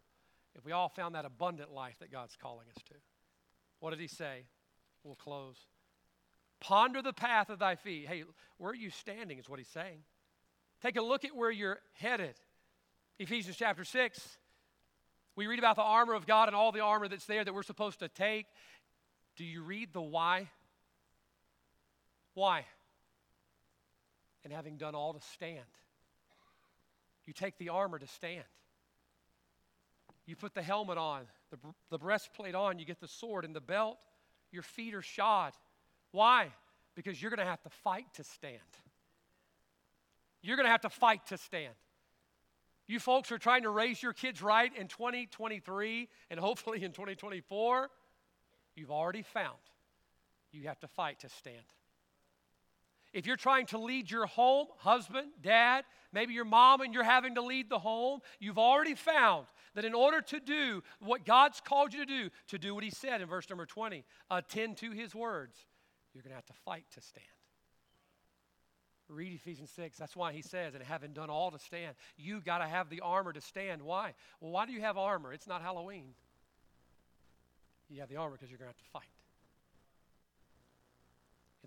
[0.55, 2.93] if we all found that abundant life that God's calling us to?
[3.79, 4.43] What did he say?
[5.03, 5.57] We'll close.
[6.59, 8.07] Ponder the path of thy feet.
[8.07, 8.23] Hey,
[8.59, 10.03] where are you standing, is what he's saying.
[10.79, 12.35] Take a look at where you're headed.
[13.17, 14.37] Ephesians chapter 6,
[15.35, 17.63] we read about the armor of God and all the armor that's there that we're
[17.63, 18.45] supposed to take.
[19.37, 20.49] Do you read the why?
[22.33, 22.65] Why?
[24.43, 25.65] And having done all to stand.
[27.25, 28.45] You take the armor to stand.
[30.25, 31.21] You put the helmet on,
[31.51, 31.57] the,
[31.89, 33.97] the breastplate on, you get the sword and the belt.
[34.51, 35.53] Your feet are shod.
[36.11, 36.51] Why?
[36.95, 38.59] Because you're going to have to fight to stand.
[40.41, 41.73] You're going to have to fight to stand.
[42.87, 47.89] You folks are trying to raise your kids right in 2023 and hopefully in 2024.
[48.75, 49.57] You've already found
[50.51, 51.57] you have to fight to stand.
[53.13, 57.35] If you're trying to lead your home, husband, dad, maybe your mom, and you're having
[57.35, 61.93] to lead the home, you've already found that in order to do what God's called
[61.93, 65.15] you to do, to do what He said in verse number 20, attend to His
[65.15, 65.57] words,
[66.13, 67.25] you're going to have to fight to stand.
[69.09, 69.97] Read Ephesians 6.
[69.97, 73.01] That's why he says, and having done all to stand, you got to have the
[73.01, 73.81] armor to stand.
[73.81, 74.13] Why?
[74.39, 75.33] Well, why do you have armor?
[75.33, 76.13] It's not Halloween.
[77.89, 79.09] You have the armor because you're going to have to fight.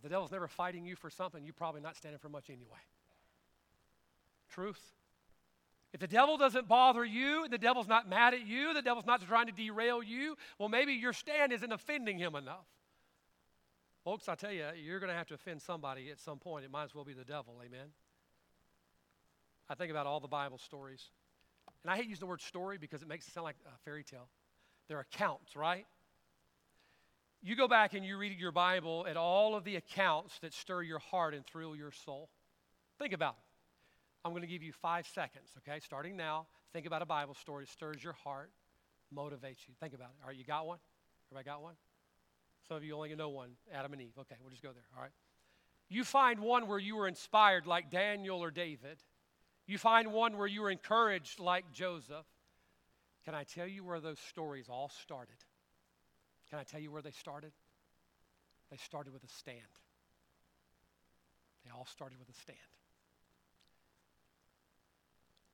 [0.03, 2.81] If the devil's never fighting you for something, you're probably not standing for much anyway.
[4.51, 4.81] Truth.
[5.93, 9.23] If the devil doesn't bother you, the devil's not mad at you, the devil's not
[9.23, 12.67] trying to derail you, well, maybe your stand isn't offending him enough.
[14.05, 16.65] Folks, I tell you, you're going to have to offend somebody at some point.
[16.65, 17.55] It might as well be the devil.
[17.65, 17.87] Amen.
[19.71, 21.11] I think about all the Bible stories.
[21.85, 24.03] And I hate using the word story because it makes it sound like a fairy
[24.03, 24.27] tale.
[24.89, 25.87] They're accounts, right?
[27.43, 30.83] You go back and you read your Bible at all of the accounts that stir
[30.83, 32.29] your heart and thrill your soul.
[33.01, 34.25] Think about it.
[34.25, 35.81] I'm going to give you five seconds, okay?
[35.81, 38.51] Starting now, think about a Bible story that stirs your heart,
[39.13, 39.75] motivates you.
[39.81, 40.23] Think about it.
[40.23, 40.79] All right, you got one?
[41.33, 41.75] Everybody got one?
[42.69, 44.13] Some of you only know one Adam and Eve.
[44.21, 45.11] Okay, we'll just go there, all right?
[45.89, 48.99] You find one where you were inspired like Daniel or David.
[49.67, 52.27] You find one where you were encouraged like Joseph.
[53.25, 55.37] Can I tell you where those stories all started?
[56.53, 57.53] Can I tell you where they started?
[58.71, 59.57] They started with a stand.
[61.65, 62.59] They all started with a stand.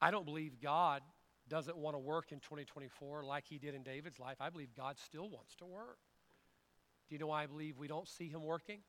[0.00, 1.02] I don't believe God
[1.48, 4.38] doesn't want to work in 2024 like he did in David's life.
[4.40, 5.98] I believe God still wants to work.
[7.08, 8.80] Do you know why I believe we don't see him working?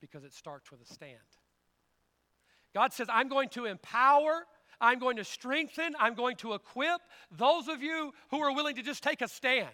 [0.00, 1.14] Because it starts with a stand.
[2.74, 4.46] God says, I'm going to empower,
[4.80, 8.82] I'm going to strengthen, I'm going to equip those of you who are willing to
[8.82, 9.68] just take a stand.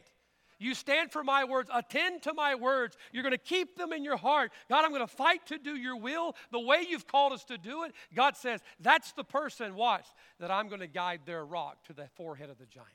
[0.59, 2.97] You stand for my words, attend to my words.
[3.13, 4.51] You're going to keep them in your heart.
[4.69, 7.59] God, I'm going to fight to do your will the way you've called us to
[7.59, 7.93] do it.
[8.15, 10.07] God says, that's the person, watch,
[10.41, 12.89] that I'm going to guide their rock to the forehead of the giant.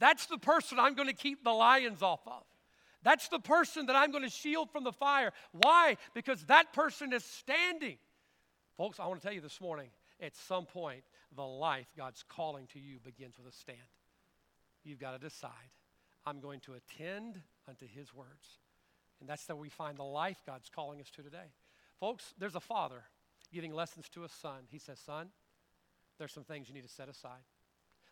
[0.00, 2.42] That's the person I'm going to keep the lions off of.
[3.04, 5.32] That's the person that I'm going to shield from the fire.
[5.52, 5.96] Why?
[6.14, 7.98] Because that person is standing.
[8.76, 11.04] Folks, I want to tell you this morning at some point,
[11.36, 13.78] the life God's calling to you begins with a stand.
[14.84, 15.50] You've got to decide
[16.26, 18.58] I'm going to attend unto his words.
[19.20, 21.52] And that's how we find the life God's calling us to today.
[21.98, 23.04] Folks, there's a father
[23.52, 24.62] giving lessons to a son.
[24.68, 25.28] He says, Son,
[26.18, 27.42] there's some things you need to set aside.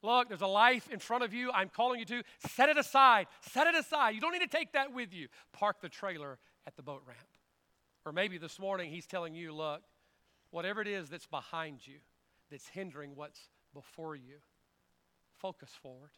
[0.03, 1.51] Look, there's a life in front of you.
[1.53, 3.27] I'm calling you to set it aside.
[3.43, 4.15] Set it aside.
[4.15, 5.29] You don't need to take that with you.
[5.53, 7.19] Park the trailer at the boat ramp.
[8.07, 9.83] Or maybe this morning he's telling you, look,
[10.51, 11.97] whatever it is that's behind you,
[12.51, 13.41] that's hindering what's
[13.75, 14.37] before you,
[15.39, 16.11] focus forward.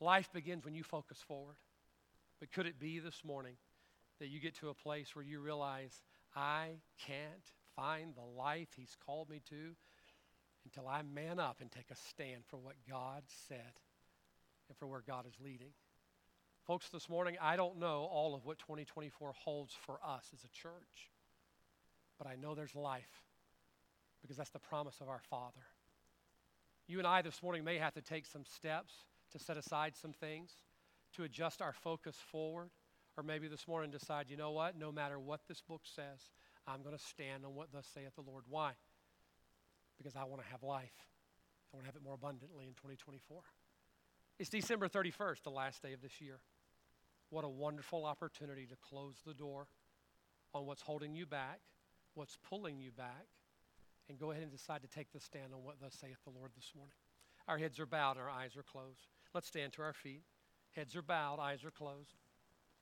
[0.00, 1.56] Life begins when you focus forward.
[2.40, 3.56] But could it be this morning
[4.20, 6.02] that you get to a place where you realize,
[6.36, 9.74] I can't find the life He's called me to
[10.64, 13.72] until I man up and take a stand for what God said
[14.68, 15.72] and for where God is leading?
[16.66, 20.48] Folks, this morning, I don't know all of what 2024 holds for us as a
[20.48, 21.10] church,
[22.18, 23.24] but I know there's life
[24.20, 25.64] because that's the promise of our Father.
[26.86, 28.92] You and I this morning may have to take some steps
[29.32, 30.52] to set aside some things,
[31.16, 32.70] to adjust our focus forward,
[33.16, 36.30] or maybe this morning decide, you know what, no matter what this book says,
[36.66, 38.44] I'm going to stand on what thus saith the Lord.
[38.48, 38.72] Why?
[39.96, 40.92] Because I want to have life.
[41.72, 43.40] I want to have it more abundantly in 2024.
[44.38, 46.38] It's December 31st, the last day of this year.
[47.30, 49.66] What a wonderful opportunity to close the door
[50.54, 51.60] on what's holding you back,
[52.14, 53.26] what's pulling you back,
[54.08, 56.52] and go ahead and decide to take the stand on what thus saith the Lord
[56.56, 56.94] this morning.
[57.46, 59.08] Our heads are bowed, our eyes are closed.
[59.38, 60.24] Let's stand to our feet.
[60.72, 62.16] Heads are bowed, eyes are closed.